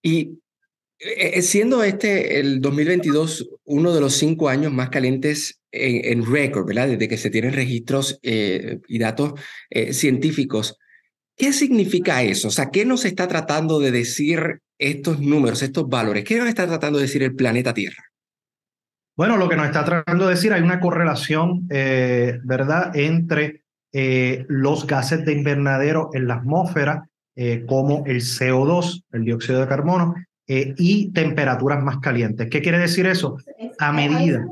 Y 0.02 0.38
siendo 1.40 1.84
este 1.84 2.40
el 2.40 2.60
2022 2.60 3.48
uno 3.64 3.94
de 3.94 4.00
los 4.00 4.14
cinco 4.14 4.48
años 4.48 4.72
más 4.72 4.88
calientes 4.88 5.60
en, 5.70 6.26
récord, 6.26 6.66
¿verdad? 6.66 6.88
Desde 6.88 7.06
que 7.06 7.16
se 7.16 7.30
tienen 7.30 7.52
registros 7.52 8.18
y 8.22 8.98
datos 8.98 9.34
científicos, 9.92 10.76
¿qué 11.38 11.52
significa 11.52 12.22
eso? 12.22 12.48
O 12.48 12.50
sea, 12.50 12.70
¿qué 12.70 12.84
nos 12.84 13.04
está 13.04 13.28
tratando 13.28 13.78
de 13.78 13.90
decir 13.90 14.60
estos 14.78 15.20
números, 15.20 15.62
estos 15.62 15.88
valores? 15.88 16.24
¿Qué 16.24 16.38
nos 16.38 16.48
está 16.48 16.66
tratando 16.66 16.98
de 16.98 17.04
decir 17.04 17.22
el 17.22 17.34
planeta 17.34 17.72
Tierra? 17.72 18.02
Bueno, 19.16 19.36
lo 19.36 19.48
que 19.48 19.56
nos 19.56 19.66
está 19.66 19.84
tratando 19.84 20.26
de 20.26 20.34
decir, 20.34 20.52
hay 20.52 20.62
una 20.62 20.80
correlación, 20.80 21.66
¿verdad?, 21.66 22.94
entre 22.94 23.62
los 24.48 24.86
gases 24.86 25.24
de 25.24 25.32
invernadero 25.32 26.10
en 26.12 26.28
la 26.28 26.34
atmósfera, 26.34 27.08
como 27.66 28.04
el 28.06 28.20
CO2, 28.20 29.02
el 29.10 29.24
dióxido 29.24 29.60
de 29.60 29.66
carbono, 29.66 30.14
eh, 30.50 30.74
y 30.78 31.12
temperaturas 31.12 31.82
más 31.84 31.98
calientes. 31.98 32.48
¿Qué 32.48 32.62
quiere 32.62 32.78
decir 32.78 33.06
eso? 33.06 33.36
A 33.78 33.92
medida, 33.92 34.42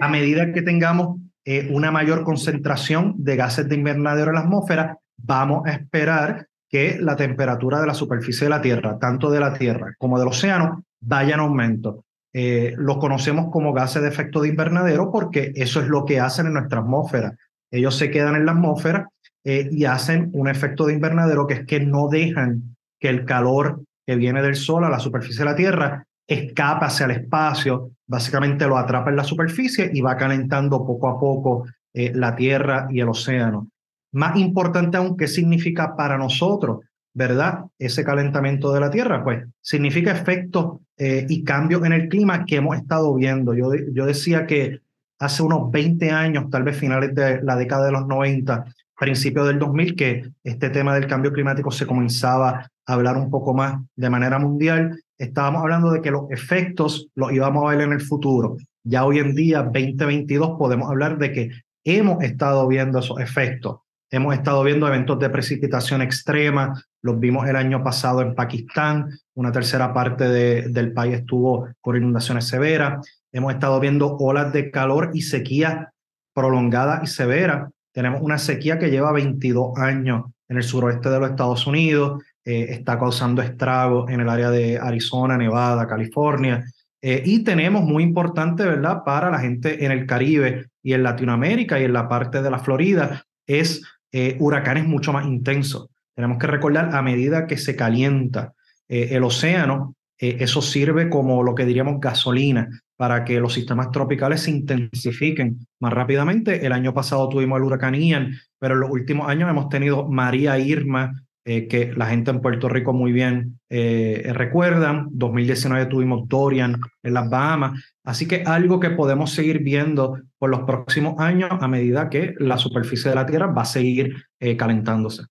a 0.00 0.08
medida 0.08 0.52
que 0.52 0.62
tengamos 0.62 1.18
eh, 1.44 1.68
una 1.72 1.90
mayor 1.90 2.22
concentración 2.22 3.16
de 3.18 3.34
gases 3.34 3.68
de 3.68 3.74
invernadero 3.74 4.30
en 4.30 4.36
la 4.36 4.42
atmósfera, 4.42 4.98
vamos 5.16 5.66
a 5.66 5.72
esperar 5.72 6.46
que 6.68 6.98
la 7.00 7.16
temperatura 7.16 7.80
de 7.80 7.86
la 7.86 7.94
superficie 7.94 8.46
de 8.46 8.50
la 8.50 8.60
Tierra, 8.60 8.98
tanto 8.98 9.30
de 9.30 9.40
la 9.40 9.54
Tierra 9.54 9.94
como 9.98 10.18
del 10.18 10.28
océano, 10.28 10.84
vaya 11.00 11.34
en 11.34 11.40
aumento. 11.40 12.04
Eh, 12.32 12.74
los 12.76 12.98
conocemos 12.98 13.50
como 13.52 13.72
gases 13.72 14.02
de 14.02 14.08
efecto 14.08 14.40
de 14.40 14.48
invernadero 14.48 15.12
porque 15.12 15.52
eso 15.54 15.80
es 15.80 15.86
lo 15.86 16.04
que 16.04 16.18
hacen 16.18 16.46
en 16.46 16.54
nuestra 16.54 16.80
atmósfera. 16.80 17.36
Ellos 17.70 17.96
se 17.96 18.10
quedan 18.10 18.34
en 18.34 18.46
la 18.46 18.52
atmósfera 18.52 19.08
y 19.46 19.84
hacen 19.84 20.30
un 20.32 20.48
efecto 20.48 20.86
de 20.86 20.94
invernadero 20.94 21.46
que 21.46 21.52
es 21.52 21.66
que 21.66 21.78
no 21.78 22.08
dejan 22.08 22.76
que 22.98 23.10
el 23.10 23.26
calor 23.26 23.82
que 24.06 24.16
viene 24.16 24.42
del 24.42 24.56
Sol 24.56 24.84
a 24.84 24.88
la 24.88 24.98
superficie 24.98 25.40
de 25.40 25.50
la 25.50 25.56
Tierra 25.56 26.06
escapa 26.26 26.86
hacia 26.86 27.04
el 27.04 27.12
espacio, 27.12 27.90
básicamente 28.06 28.66
lo 28.66 28.78
atrapa 28.78 29.10
en 29.10 29.16
la 29.16 29.24
superficie 29.24 29.90
y 29.92 30.00
va 30.00 30.16
calentando 30.16 30.84
poco 30.84 31.08
a 31.08 31.18
poco 31.18 31.66
eh, 31.92 32.12
la 32.14 32.34
Tierra 32.34 32.88
y 32.90 33.00
el 33.00 33.08
océano. 33.08 33.68
Más 34.14 34.36
importante 34.36 34.96
aún, 34.96 35.16
¿qué 35.16 35.26
significa 35.26 35.96
para 35.96 36.16
nosotros, 36.16 36.80
verdad? 37.12 37.64
Ese 37.78 38.04
calentamiento 38.04 38.72
de 38.72 38.80
la 38.80 38.90
Tierra, 38.90 39.22
pues 39.22 39.44
significa 39.60 40.12
efectos 40.12 40.78
eh, 40.96 41.26
y 41.28 41.44
cambios 41.44 41.84
en 41.84 41.92
el 41.92 42.08
clima 42.08 42.44
que 42.44 42.56
hemos 42.56 42.76
estado 42.76 43.14
viendo. 43.14 43.54
Yo, 43.54 43.70
yo 43.92 44.06
decía 44.06 44.46
que 44.46 44.80
hace 45.18 45.42
unos 45.42 45.70
20 45.70 46.10
años, 46.10 46.48
tal 46.50 46.62
vez 46.62 46.76
finales 46.76 47.14
de 47.14 47.42
la 47.42 47.56
década 47.56 47.86
de 47.86 47.92
los 47.92 48.06
90, 48.06 48.64
principios 48.98 49.46
del 49.46 49.58
2000, 49.58 49.96
que 49.96 50.30
este 50.42 50.70
tema 50.70 50.94
del 50.94 51.06
cambio 51.06 51.32
climático 51.32 51.70
se 51.70 51.86
comenzaba 51.86 52.70
hablar 52.86 53.16
un 53.16 53.30
poco 53.30 53.54
más 53.54 53.80
de 53.96 54.10
manera 54.10 54.38
mundial, 54.38 55.00
estábamos 55.18 55.62
hablando 55.62 55.90
de 55.90 56.02
que 56.02 56.10
los 56.10 56.30
efectos 56.30 57.08
los 57.14 57.32
íbamos 57.32 57.64
a 57.64 57.74
ver 57.74 57.86
en 57.86 57.92
el 57.92 58.00
futuro. 58.00 58.56
Ya 58.82 59.04
hoy 59.04 59.18
en 59.18 59.34
día, 59.34 59.62
2022, 59.62 60.58
podemos 60.58 60.90
hablar 60.90 61.18
de 61.18 61.32
que 61.32 61.50
hemos 61.84 62.22
estado 62.22 62.66
viendo 62.68 62.98
esos 62.98 63.18
efectos. 63.20 63.78
Hemos 64.14 64.32
estado 64.32 64.62
viendo 64.62 64.86
eventos 64.86 65.18
de 65.18 65.28
precipitación 65.28 66.00
extrema, 66.00 66.80
los 67.02 67.18
vimos 67.18 67.48
el 67.48 67.56
año 67.56 67.82
pasado 67.82 68.22
en 68.22 68.36
Pakistán, 68.36 69.08
una 69.34 69.50
tercera 69.50 69.92
parte 69.92 70.28
de, 70.28 70.68
del 70.68 70.92
país 70.92 71.16
estuvo 71.16 71.66
con 71.80 71.96
inundaciones 71.96 72.46
severas. 72.46 73.04
Hemos 73.32 73.52
estado 73.52 73.80
viendo 73.80 74.16
olas 74.18 74.52
de 74.52 74.70
calor 74.70 75.10
y 75.14 75.22
sequía 75.22 75.92
prolongada 76.32 77.00
y 77.02 77.08
severa. 77.08 77.68
Tenemos 77.92 78.22
una 78.22 78.38
sequía 78.38 78.78
que 78.78 78.88
lleva 78.88 79.10
22 79.10 79.76
años 79.78 80.26
en 80.48 80.58
el 80.58 80.62
suroeste 80.62 81.10
de 81.10 81.18
los 81.18 81.30
Estados 81.30 81.66
Unidos. 81.66 82.22
Eh, 82.44 82.66
está 82.68 82.96
causando 83.00 83.42
estragos 83.42 84.08
en 84.12 84.20
el 84.20 84.28
área 84.28 84.50
de 84.50 84.78
Arizona, 84.78 85.36
Nevada, 85.36 85.88
California. 85.88 86.64
Eh, 87.02 87.20
y 87.26 87.42
tenemos 87.42 87.82
muy 87.82 88.04
importante, 88.04 88.64
¿verdad? 88.64 89.02
Para 89.04 89.28
la 89.28 89.40
gente 89.40 89.84
en 89.84 89.90
el 89.90 90.06
Caribe 90.06 90.68
y 90.84 90.92
en 90.92 91.02
Latinoamérica 91.02 91.80
y 91.80 91.82
en 91.82 91.92
la 91.92 92.08
parte 92.08 92.42
de 92.42 92.50
la 92.52 92.60
Florida, 92.60 93.24
es 93.46 93.82
eh, 94.14 94.36
huracanes 94.38 94.86
mucho 94.86 95.12
más 95.12 95.26
intensos. 95.26 95.88
Tenemos 96.14 96.38
que 96.38 96.46
recordar, 96.46 96.94
a 96.94 97.02
medida 97.02 97.46
que 97.46 97.58
se 97.58 97.74
calienta 97.74 98.54
el 98.86 99.24
océano, 99.24 99.96
eso 100.18 100.62
sirve 100.62 101.08
como 101.08 101.42
lo 101.42 101.54
que 101.54 101.64
diríamos 101.64 101.98
gasolina 102.00 102.68
para 102.96 103.24
que 103.24 103.40
los 103.40 103.54
sistemas 103.54 103.90
tropicales 103.90 104.42
se 104.42 104.52
intensifiquen 104.52 105.66
más 105.80 105.92
rápidamente. 105.92 106.64
El 106.64 106.72
año 106.72 106.94
pasado 106.94 107.28
tuvimos 107.28 107.58
el 107.58 107.64
huracán 107.64 107.94
Ian, 107.94 108.34
pero 108.58 108.74
en 108.74 108.80
los 108.80 108.90
últimos 108.90 109.28
años 109.28 109.50
hemos 109.50 109.68
tenido 109.68 110.08
María 110.08 110.58
Irma, 110.58 111.23
eh, 111.46 111.68
que 111.68 111.92
la 111.92 112.06
gente 112.06 112.30
en 112.30 112.40
Puerto 112.40 112.70
Rico 112.70 112.94
muy 112.94 113.12
bien 113.12 113.60
eh, 113.68 114.30
recuerdan. 114.32 115.08
2019 115.10 115.86
tuvimos 115.86 116.26
Dorian 116.26 116.80
en 117.02 117.14
las 117.14 117.28
Bahamas. 117.28 117.78
Así 118.02 118.26
que 118.26 118.44
algo 118.46 118.80
que 118.80 118.90
podemos 118.90 119.32
seguir 119.32 119.58
viendo 119.58 120.18
por 120.38 120.48
los 120.48 120.60
próximos 120.60 121.20
años 121.20 121.50
a 121.60 121.68
medida 121.68 122.08
que 122.08 122.34
la 122.38 122.56
superficie 122.56 123.10
de 123.10 123.16
la 123.16 123.26
Tierra 123.26 123.48
va 123.48 123.62
a 123.62 123.66
seguir 123.66 124.14
eh, 124.40 124.56
calentándose. 124.56 125.24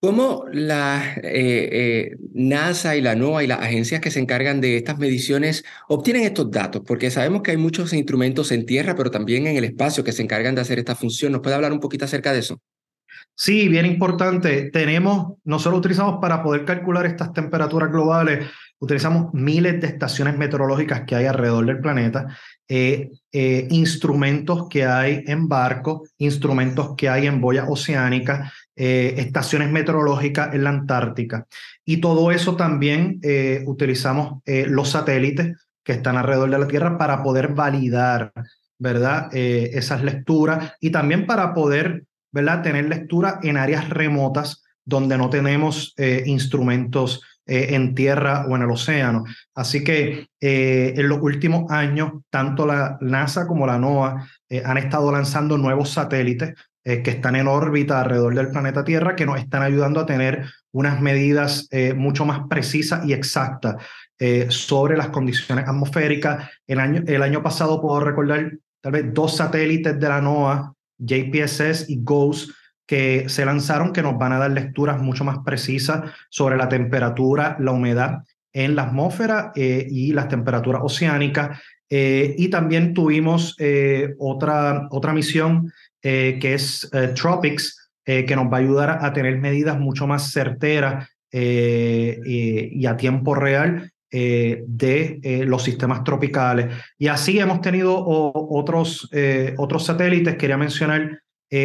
¿Cómo 0.00 0.44
la 0.52 1.16
eh, 1.22 2.16
NASA 2.32 2.96
y 2.96 3.00
la 3.02 3.16
NOAA 3.16 3.44
y 3.44 3.46
las 3.48 3.60
agencias 3.60 4.00
que 4.00 4.12
se 4.12 4.20
encargan 4.20 4.60
de 4.60 4.76
estas 4.76 4.96
mediciones 4.98 5.64
obtienen 5.88 6.22
estos 6.22 6.50
datos? 6.50 6.82
Porque 6.86 7.10
sabemos 7.10 7.42
que 7.42 7.50
hay 7.50 7.56
muchos 7.56 7.92
instrumentos 7.92 8.52
en 8.52 8.64
tierra, 8.64 8.94
pero 8.94 9.10
también 9.10 9.48
en 9.48 9.56
el 9.56 9.64
espacio 9.64 10.04
que 10.04 10.12
se 10.12 10.22
encargan 10.22 10.54
de 10.54 10.60
hacer 10.62 10.78
esta 10.78 10.94
función. 10.94 11.32
¿Nos 11.32 11.42
puede 11.42 11.56
hablar 11.56 11.72
un 11.72 11.80
poquito 11.80 12.04
acerca 12.04 12.32
de 12.32 12.38
eso? 12.38 12.60
Sí, 13.34 13.68
bien 13.68 13.86
importante. 13.86 14.70
Tenemos, 14.70 15.34
nosotros 15.44 15.78
utilizamos 15.80 16.18
para 16.20 16.42
poder 16.42 16.64
calcular 16.64 17.06
estas 17.06 17.32
temperaturas 17.32 17.90
globales, 17.90 18.48
utilizamos 18.80 19.32
miles 19.32 19.80
de 19.80 19.86
estaciones 19.86 20.36
meteorológicas 20.36 21.02
que 21.06 21.14
hay 21.14 21.26
alrededor 21.26 21.66
del 21.66 21.80
planeta, 21.80 22.36
eh, 22.68 23.10
instrumentos 23.70 24.68
que 24.68 24.84
hay 24.84 25.24
en 25.26 25.48
barcos, 25.48 26.10
instrumentos 26.18 26.94
que 26.96 27.08
hay 27.08 27.26
en 27.26 27.40
boyas 27.40 27.66
oceánicas, 27.68 28.52
eh, 28.80 29.20
estaciones 29.20 29.72
meteorológicas 29.72 30.54
en 30.54 30.62
la 30.62 30.70
Antártica. 30.70 31.48
Y 31.84 32.00
todo 32.00 32.30
eso 32.30 32.54
también 32.54 33.18
eh, 33.24 33.64
utilizamos 33.66 34.40
eh, 34.46 34.66
los 34.68 34.90
satélites 34.90 35.56
que 35.82 35.94
están 35.94 36.16
alrededor 36.16 36.48
de 36.48 36.58
la 36.60 36.68
Tierra 36.68 36.96
para 36.96 37.24
poder 37.24 37.48
validar, 37.48 38.32
¿verdad? 38.78 39.30
esas 39.32 40.04
lecturas 40.04 40.74
y 40.80 40.90
también 40.90 41.26
para 41.26 41.54
poder, 41.54 42.04
¿verdad? 42.32 42.62
Tener 42.62 42.88
lectura 42.88 43.40
en 43.42 43.56
áreas 43.56 43.88
remotas 43.88 44.64
donde 44.84 45.18
no 45.18 45.28
tenemos 45.28 45.94
instrumentos 46.24 47.20
en 47.44 47.94
tierra 47.94 48.46
o 48.48 48.56
en 48.56 48.62
el 48.62 48.70
océano. 48.70 49.24
Así 49.54 49.84
que 49.84 50.28
en 50.40 51.08
los 51.08 51.18
últimos 51.20 51.70
años, 51.70 52.12
tanto 52.30 52.64
la 52.64 52.96
NASA 53.02 53.46
como 53.46 53.66
la 53.66 53.78
NOAA 53.78 54.26
han 54.64 54.78
estado 54.78 55.12
lanzando 55.12 55.58
nuevos 55.58 55.90
satélites 55.90 56.54
eh, 56.88 57.02
que 57.02 57.10
están 57.10 57.36
en 57.36 57.48
órbita 57.48 58.00
alrededor 58.00 58.34
del 58.34 58.48
planeta 58.48 58.82
Tierra, 58.82 59.14
que 59.14 59.26
nos 59.26 59.38
están 59.38 59.62
ayudando 59.62 60.00
a 60.00 60.06
tener 60.06 60.46
unas 60.72 61.02
medidas 61.02 61.68
eh, 61.70 61.92
mucho 61.92 62.24
más 62.24 62.48
precisas 62.48 63.04
y 63.04 63.12
exactas 63.12 63.76
eh, 64.18 64.46
sobre 64.48 64.96
las 64.96 65.10
condiciones 65.10 65.68
atmosféricas. 65.68 66.48
El 66.66 66.80
año, 66.80 67.02
el 67.06 67.22
año 67.22 67.42
pasado 67.42 67.82
puedo 67.82 68.00
recordar 68.00 68.52
tal 68.80 68.92
vez 68.92 69.12
dos 69.12 69.36
satélites 69.36 70.00
de 70.00 70.08
la 70.08 70.22
NOAA, 70.22 70.72
JPSS 70.98 71.88
y 71.88 72.02
GOES, 72.02 72.54
que 72.86 73.28
se 73.28 73.44
lanzaron 73.44 73.92
que 73.92 74.02
nos 74.02 74.18
van 74.18 74.32
a 74.32 74.38
dar 74.38 74.50
lecturas 74.50 75.00
mucho 75.00 75.24
más 75.24 75.38
precisas 75.44 76.10
sobre 76.30 76.56
la 76.56 76.68
temperatura, 76.68 77.56
la 77.60 77.72
humedad 77.72 78.22
en 78.52 78.74
la 78.74 78.84
atmósfera 78.84 79.52
y 79.54 80.12
las 80.12 80.28
temperaturas 80.28 80.80
oceánicas. 80.82 81.60
y 81.90 82.48
también 82.48 82.94
tuvimos 82.94 83.56
otra, 84.18 84.88
otra 84.90 85.12
misión 85.12 85.70
eh, 86.02 86.38
que 86.40 86.54
es 86.54 86.88
eh, 86.92 87.08
Tropics, 87.08 87.90
eh, 88.06 88.24
que 88.24 88.36
nos 88.36 88.46
va 88.46 88.58
a 88.58 88.60
ayudar 88.60 88.98
a, 89.04 89.12
tener 89.12 89.36
medidas 89.38 89.78
mucho 89.80 90.06
más 90.06 90.30
certeras 90.30 91.08
y 91.30 92.86
a 92.86 92.96
tiempo 92.96 93.34
real 93.34 93.92
de 94.10 95.44
los 95.46 95.62
sistemas 95.62 96.02
tropicales. 96.04 96.74
Y 96.98 97.08
así 97.08 97.38
hemos 97.38 97.60
tenido 97.60 98.02
otros, 98.06 99.10
otros 99.56 99.84
satélites, 99.84 100.36
quería 100.36 100.56
mencionar 100.56 101.22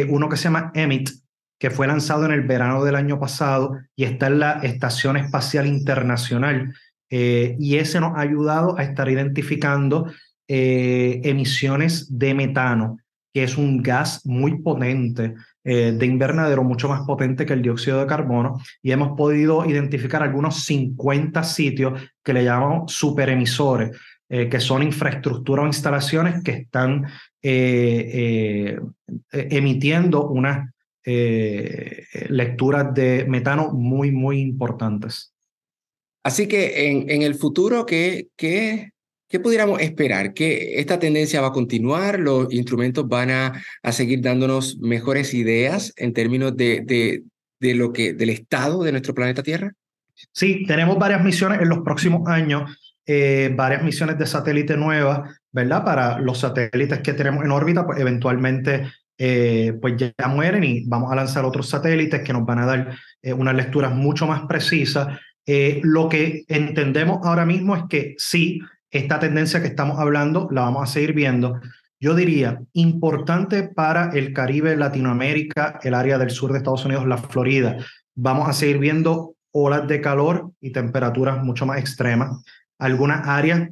uno 0.08 0.28
que 0.28 0.36
se 0.36 0.44
llama 0.44 0.70
EMIT, 0.74 1.10
que 1.58 1.70
fue 1.70 1.86
lanzado 1.86 2.26
en 2.26 2.32
el 2.32 2.42
verano 2.42 2.84
del 2.84 2.96
año 2.96 3.18
pasado 3.18 3.78
y 3.96 4.04
está 4.04 4.26
en 4.26 4.40
la 4.40 4.60
Estación 4.62 5.16
Espacial 5.16 5.66
Internacional. 5.66 6.74
y 7.08 7.76
ese 7.76 8.00
nos 8.00 8.16
ha 8.16 8.20
ayudado 8.20 8.78
a 8.78 8.82
estar 8.82 9.08
identificando 9.08 10.12
emisiones 10.46 12.18
de 12.18 12.34
metano 12.34 12.98
que 13.34 13.42
es 13.42 13.58
un 13.58 13.82
gas 13.82 14.24
muy 14.24 14.62
potente 14.62 15.34
eh, 15.64 15.92
de 15.92 16.06
invernadero, 16.06 16.62
mucho 16.62 16.88
más 16.88 17.00
potente 17.00 17.44
que 17.44 17.52
el 17.52 17.62
dióxido 17.62 17.98
de 17.98 18.06
carbono, 18.06 18.60
y 18.80 18.92
hemos 18.92 19.16
podido 19.16 19.66
identificar 19.66 20.22
algunos 20.22 20.64
50 20.64 21.42
sitios 21.42 22.00
que 22.22 22.32
le 22.32 22.44
llamamos 22.44 22.92
superemisores, 22.92 23.90
eh, 24.28 24.48
que 24.48 24.60
son 24.60 24.84
infraestructuras 24.84 25.64
o 25.64 25.66
instalaciones 25.66 26.44
que 26.44 26.52
están 26.52 27.06
eh, 27.42 28.78
emitiendo 29.32 30.28
unas 30.28 30.70
lecturas 32.30 32.94
de 32.94 33.26
metano 33.28 33.72
muy, 33.72 34.10
muy 34.10 34.40
importantes. 34.40 35.34
Así 36.22 36.48
que 36.48 36.88
en, 36.88 37.10
en 37.10 37.20
el 37.20 37.34
futuro, 37.34 37.84
¿qué, 37.84 38.28
qué 38.36 38.93
¿Qué 39.34 39.40
pudiéramos 39.40 39.80
esperar? 39.80 40.32
¿Que 40.32 40.78
esta 40.78 41.00
tendencia 41.00 41.40
va 41.40 41.48
a 41.48 41.52
continuar? 41.52 42.20
¿Los 42.20 42.52
instrumentos 42.52 43.08
van 43.08 43.32
a, 43.32 43.60
a 43.82 43.90
seguir 43.90 44.20
dándonos 44.20 44.78
mejores 44.78 45.34
ideas 45.34 45.92
en 45.96 46.12
términos 46.12 46.56
de, 46.56 47.24
de, 47.58 47.74
lo 47.74 47.92
que, 47.92 48.12
del 48.12 48.30
estado 48.30 48.84
de 48.84 48.92
nuestro 48.92 49.12
planeta 49.12 49.42
Tierra? 49.42 49.72
Sí, 50.30 50.64
tenemos 50.68 51.00
varias 51.00 51.24
misiones 51.24 51.60
en 51.60 51.68
los 51.68 51.80
próximos 51.80 52.28
años, 52.28 52.78
eh, 53.04 53.52
varias 53.56 53.82
misiones 53.82 54.18
de 54.18 54.26
satélite 54.28 54.76
nuevas, 54.76 55.36
¿verdad? 55.50 55.84
Para 55.84 56.20
los 56.20 56.38
satélites 56.38 57.00
que 57.00 57.14
tenemos 57.14 57.44
en 57.44 57.50
órbita, 57.50 57.84
pues 57.84 57.98
eventualmente 57.98 58.86
eh, 59.18 59.72
pues 59.82 59.96
ya, 59.96 60.28
mueren 60.28 60.62
y 60.62 60.86
vamos 60.86 61.10
a 61.10 61.16
lanzar 61.16 61.44
otros 61.44 61.68
satélites 61.68 62.22
que 62.22 62.32
nos 62.32 62.46
van 62.46 62.60
a 62.60 62.66
dar 62.66 62.96
eh, 63.20 63.32
unas 63.32 63.56
lecturas 63.56 63.92
mucho 63.92 64.28
más 64.28 64.42
precisas. 64.46 65.08
lo 65.82 66.08
que 66.08 66.44
entendemos 66.46 67.18
ahora 67.24 67.44
mismo 67.44 67.74
es 67.74 67.82
que 67.88 68.14
sí, 68.16 68.60
esta 68.94 69.18
tendencia 69.18 69.60
que 69.60 69.66
estamos 69.66 69.98
hablando 69.98 70.48
la 70.52 70.62
vamos 70.62 70.84
a 70.84 70.92
seguir 70.92 71.14
viendo. 71.14 71.60
Yo 71.98 72.14
diría, 72.14 72.60
importante 72.74 73.64
para 73.64 74.10
el 74.10 74.32
Caribe, 74.32 74.76
Latinoamérica, 74.76 75.80
el 75.82 75.94
área 75.94 76.16
del 76.16 76.30
sur 76.30 76.52
de 76.52 76.58
Estados 76.58 76.84
Unidos, 76.84 77.04
la 77.06 77.18
Florida. 77.18 77.76
Vamos 78.14 78.48
a 78.48 78.52
seguir 78.52 78.78
viendo 78.78 79.34
olas 79.50 79.88
de 79.88 80.00
calor 80.00 80.52
y 80.60 80.70
temperaturas 80.70 81.42
mucho 81.42 81.66
más 81.66 81.78
extremas. 81.78 82.44
Algunas 82.78 83.26
áreas 83.26 83.70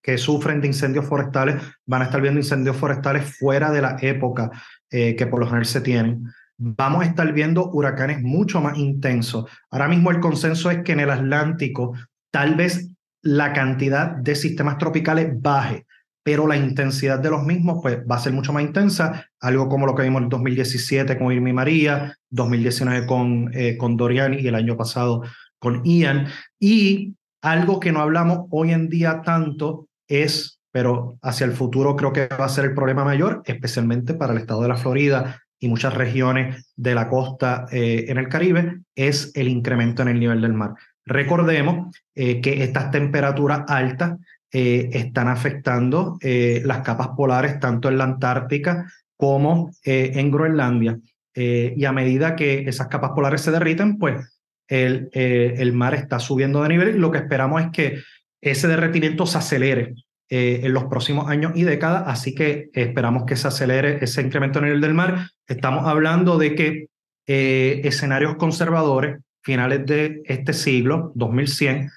que 0.00 0.18
sufren 0.18 0.60
de 0.60 0.68
incendios 0.68 1.06
forestales 1.06 1.56
van 1.84 2.02
a 2.02 2.04
estar 2.04 2.20
viendo 2.20 2.38
incendios 2.38 2.76
forestales 2.76 3.36
fuera 3.36 3.72
de 3.72 3.82
la 3.82 3.96
época 4.02 4.52
eh, 4.88 5.16
que 5.16 5.26
por 5.26 5.40
lo 5.40 5.46
general 5.46 5.66
se 5.66 5.80
tienen. 5.80 6.26
Vamos 6.56 7.02
a 7.02 7.06
estar 7.06 7.32
viendo 7.32 7.70
huracanes 7.70 8.22
mucho 8.22 8.60
más 8.60 8.78
intensos. 8.78 9.50
Ahora 9.70 9.88
mismo 9.88 10.12
el 10.12 10.20
consenso 10.20 10.70
es 10.70 10.84
que 10.84 10.92
en 10.92 11.00
el 11.00 11.10
Atlántico 11.10 11.96
tal 12.30 12.54
vez 12.54 12.93
la 13.24 13.52
cantidad 13.52 14.10
de 14.10 14.34
sistemas 14.34 14.78
tropicales 14.78 15.30
baje, 15.40 15.86
pero 16.22 16.46
la 16.46 16.56
intensidad 16.56 17.18
de 17.18 17.30
los 17.30 17.42
mismos 17.42 17.80
pues, 17.82 17.98
va 18.10 18.16
a 18.16 18.20
ser 18.20 18.32
mucho 18.32 18.52
más 18.52 18.62
intensa, 18.62 19.26
algo 19.40 19.68
como 19.68 19.86
lo 19.86 19.94
que 19.94 20.02
vimos 20.02 20.22
en 20.22 20.28
2017 20.28 21.18
con 21.18 21.32
Irma 21.32 21.52
María, 21.52 22.16
2019 22.30 23.06
con, 23.06 23.50
eh, 23.52 23.76
con 23.76 23.96
Dorian 23.96 24.34
y 24.34 24.46
el 24.46 24.54
año 24.54 24.76
pasado 24.76 25.22
con 25.58 25.82
Ian. 25.84 26.28
Y 26.58 27.14
algo 27.42 27.80
que 27.80 27.92
no 27.92 28.00
hablamos 28.00 28.46
hoy 28.50 28.72
en 28.72 28.88
día 28.88 29.22
tanto 29.22 29.88
es, 30.08 30.60
pero 30.70 31.18
hacia 31.22 31.46
el 31.46 31.52
futuro 31.52 31.96
creo 31.96 32.12
que 32.12 32.26
va 32.28 32.44
a 32.44 32.48
ser 32.48 32.66
el 32.66 32.74
problema 32.74 33.04
mayor, 33.04 33.42
especialmente 33.44 34.14
para 34.14 34.32
el 34.32 34.38
estado 34.38 34.62
de 34.62 34.68
la 34.68 34.76
Florida 34.76 35.42
y 35.58 35.68
muchas 35.68 35.94
regiones 35.94 36.72
de 36.76 36.94
la 36.94 37.08
costa 37.08 37.66
eh, 37.70 38.06
en 38.08 38.18
el 38.18 38.28
Caribe, 38.28 38.80
es 38.94 39.30
el 39.34 39.48
incremento 39.48 40.02
en 40.02 40.08
el 40.08 40.20
nivel 40.20 40.40
del 40.40 40.52
mar. 40.52 40.74
Recordemos 41.06 41.94
eh, 42.14 42.40
que 42.40 42.62
estas 42.62 42.90
temperaturas 42.90 43.62
altas 43.68 44.18
eh, 44.50 44.88
están 44.92 45.28
afectando 45.28 46.16
eh, 46.20 46.62
las 46.64 46.80
capas 46.80 47.08
polares 47.16 47.60
tanto 47.60 47.88
en 47.88 47.98
la 47.98 48.04
Antártica 48.04 48.90
como 49.16 49.70
en 49.84 50.30
Groenlandia. 50.30 50.98
y 51.34 51.84
a 51.84 51.92
medida 51.92 52.36
que 52.36 52.68
esas 52.68 52.88
capas 52.88 53.12
polares 53.12 53.40
se 53.40 53.52
derriten, 53.52 53.96
pues 53.96 54.42
el, 54.68 55.08
el 55.12 55.72
mar 55.72 55.94
está 55.94 56.18
subiendo 56.18 56.62
de 56.62 56.68
nivel 56.68 56.96
y 56.96 56.98
lo 56.98 57.10
que 57.10 57.18
esperamos 57.18 57.62
es 57.62 57.68
que 57.70 58.02
ese 58.42 58.68
derretimiento 58.68 59.24
se 59.24 59.38
acelere 59.38 59.94
en 60.28 60.72
los 60.74 60.84
próximos 60.84 61.30
años 61.30 61.52
y 61.54 61.62
décadas, 61.62 62.04
así 62.06 62.34
que 62.34 62.70
esperamos 62.72 63.24
que 63.24 63.36
se 63.36 63.48
acelere 63.48 63.98
ese 64.02 64.20
incremento 64.20 64.58
en 64.58 64.64
el 64.64 64.70
nivel 64.70 64.82
del 64.82 64.94
mar. 64.94 65.30
Estamos 65.46 65.86
hablando 65.86 66.36
de 66.36 66.54
que 66.56 66.88
escenarios 67.26 68.34
conservadores 68.34 69.20
finales 69.44 69.86
de 69.86 70.22
este 70.24 70.52
siglo, 70.52 71.12
2100, 71.14 71.90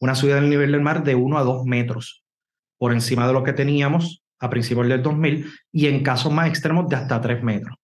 una 0.00 0.14
subida 0.14 0.36
del 0.36 0.50
nivel 0.50 0.72
del 0.72 0.82
mar 0.82 1.02
de 1.02 1.14
1 1.14 1.38
a 1.38 1.42
2 1.42 1.64
metros 1.64 2.24
por 2.78 2.92
encima 2.92 3.26
de 3.26 3.32
lo 3.32 3.42
que 3.42 3.52
teníamos 3.52 4.22
a 4.38 4.48
principios 4.48 4.88
del 4.88 5.02
2000 5.02 5.46
y 5.72 5.86
en 5.86 6.02
casos 6.02 6.32
más 6.32 6.48
extremos 6.48 6.88
de 6.88 6.96
hasta 6.96 7.20
3 7.20 7.42
metros. 7.42 7.76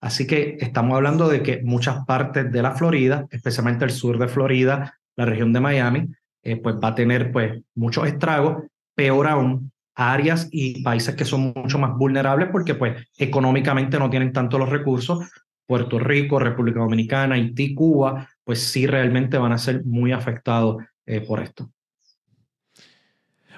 Así 0.00 0.26
que 0.26 0.58
estamos 0.60 0.96
hablando 0.96 1.28
de 1.28 1.42
que 1.42 1.62
muchas 1.62 2.04
partes 2.04 2.50
de 2.52 2.62
la 2.62 2.72
Florida, 2.72 3.26
especialmente 3.30 3.84
el 3.84 3.90
sur 3.90 4.18
de 4.18 4.28
Florida, 4.28 4.98
la 5.16 5.24
región 5.24 5.52
de 5.52 5.60
Miami, 5.60 6.08
eh, 6.42 6.56
pues 6.56 6.76
va 6.76 6.88
a 6.88 6.94
tener 6.94 7.32
pues 7.32 7.62
muchos 7.74 8.06
estragos, 8.06 8.64
peor 8.94 9.28
aún, 9.28 9.72
áreas 9.94 10.48
y 10.50 10.82
países 10.82 11.14
que 11.14 11.24
son 11.24 11.52
mucho 11.54 11.78
más 11.78 11.96
vulnerables 11.96 12.48
porque 12.50 12.74
pues 12.74 13.08
económicamente 13.16 13.98
no 13.98 14.10
tienen 14.10 14.32
tanto 14.32 14.58
los 14.58 14.68
recursos, 14.68 15.30
Puerto 15.66 15.98
Rico, 15.98 16.38
República 16.38 16.80
Dominicana, 16.80 17.36
Haití, 17.36 17.74
Cuba, 17.74 18.28
pues 18.44 18.60
sí 18.60 18.86
realmente 18.86 19.38
van 19.38 19.52
a 19.52 19.58
ser 19.58 19.84
muy 19.84 20.12
afectados 20.12 20.82
eh, 21.06 21.20
por 21.20 21.40
esto. 21.40 21.70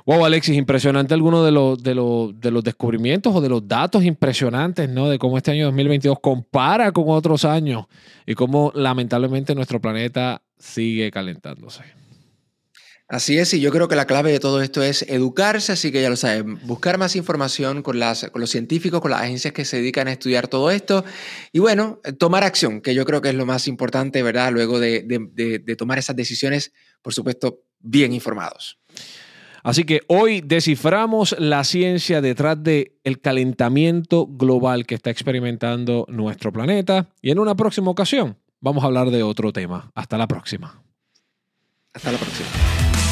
Wow, 0.07 0.25
Alexis, 0.25 0.57
impresionante 0.57 1.15
alguno 1.15 1.45
de 1.45 1.51
los, 1.51 1.83
de, 1.83 1.93
los, 1.97 2.41
de 2.41 2.53
los 2.53 2.63
descubrimientos 2.63 3.35
o 3.35 3.41
de 3.41 3.49
los 3.49 3.67
datos 3.67 4.05
impresionantes, 4.05 4.89
¿no? 4.89 5.09
De 5.09 5.19
cómo 5.19 5.37
este 5.37 5.51
año 5.51 5.65
2022 5.65 6.21
compara 6.21 6.93
con 6.93 7.07
otros 7.09 7.45
años 7.45 7.87
y 8.25 8.35
cómo 8.35 8.71
lamentablemente 8.77 9.53
nuestro 9.57 9.81
planeta 9.81 10.43
sigue 10.57 11.11
calentándose. 11.11 11.83
Así 13.09 13.39
es, 13.39 13.55
y 13.55 13.61
yo 13.61 13.71
creo 13.71 13.87
que 13.87 13.95
la 13.95 14.05
clave 14.05 14.33
de 14.33 14.41
todo 14.41 14.61
esto 14.61 14.83
es 14.83 15.03
educarse, 15.03 15.71
así 15.71 15.93
que 15.93 16.03
ya 16.03 16.11
lo 16.11 16.17
saben, 16.17 16.59
buscar 16.67 16.99
más 16.99 17.15
información 17.15 17.83
con, 17.83 18.01
las, 18.01 18.29
con 18.31 18.41
los 18.41 18.51
científicos, 18.51 19.01
con 19.01 19.13
las 19.13 19.21
agencias 19.21 19.55
que 19.55 19.65
se 19.65 19.77
dedican 19.77 20.09
a 20.09 20.13
estudiar 20.13 20.49
todo 20.49 20.73
esto, 20.73 21.05
y 21.53 21.61
bueno, 21.61 22.01
tomar 22.19 22.43
acción, 22.43 22.81
que 22.81 22.97
yo 22.97 23.05
creo 23.05 23.21
que 23.21 23.29
es 23.29 23.37
lo 23.37 23.47
más 23.47 23.69
importante, 23.69 24.25
¿verdad? 24.25 24.51
Luego 24.51 24.81
de, 24.81 25.77
tomar 25.79 25.99
esas 25.99 26.17
decisiones, 26.17 26.73
por 27.01 27.15
supuesto, 27.15 27.61
bien 27.79 28.13
informados. 28.13 28.81
Así 29.63 29.85
que 29.85 30.01
hoy 30.09 30.41
desciframos 30.41 31.37
la 31.39 31.63
ciencia 31.63 32.21
detrás 32.21 32.61
del 32.61 32.93
el 33.05 33.21
calentamiento 33.21 34.27
global 34.27 34.85
que 34.85 34.97
está 34.97 35.11
experimentando 35.11 36.07
nuestro 36.09 36.53
planeta, 36.53 37.09
y 37.23 37.31
en 37.31 37.39
una 37.39 37.55
próxima 37.55 37.89
ocasión 37.89 38.37
vamos 38.61 38.83
a 38.83 38.89
hablar 38.89 39.11
de 39.11 39.23
otro 39.23 39.53
tema. 39.53 39.93
Hasta 39.95 40.19
la 40.19 40.27
próxima. 40.27 40.86
Hasta 41.97 42.13
la 42.13 42.19
próxima. 42.19 43.06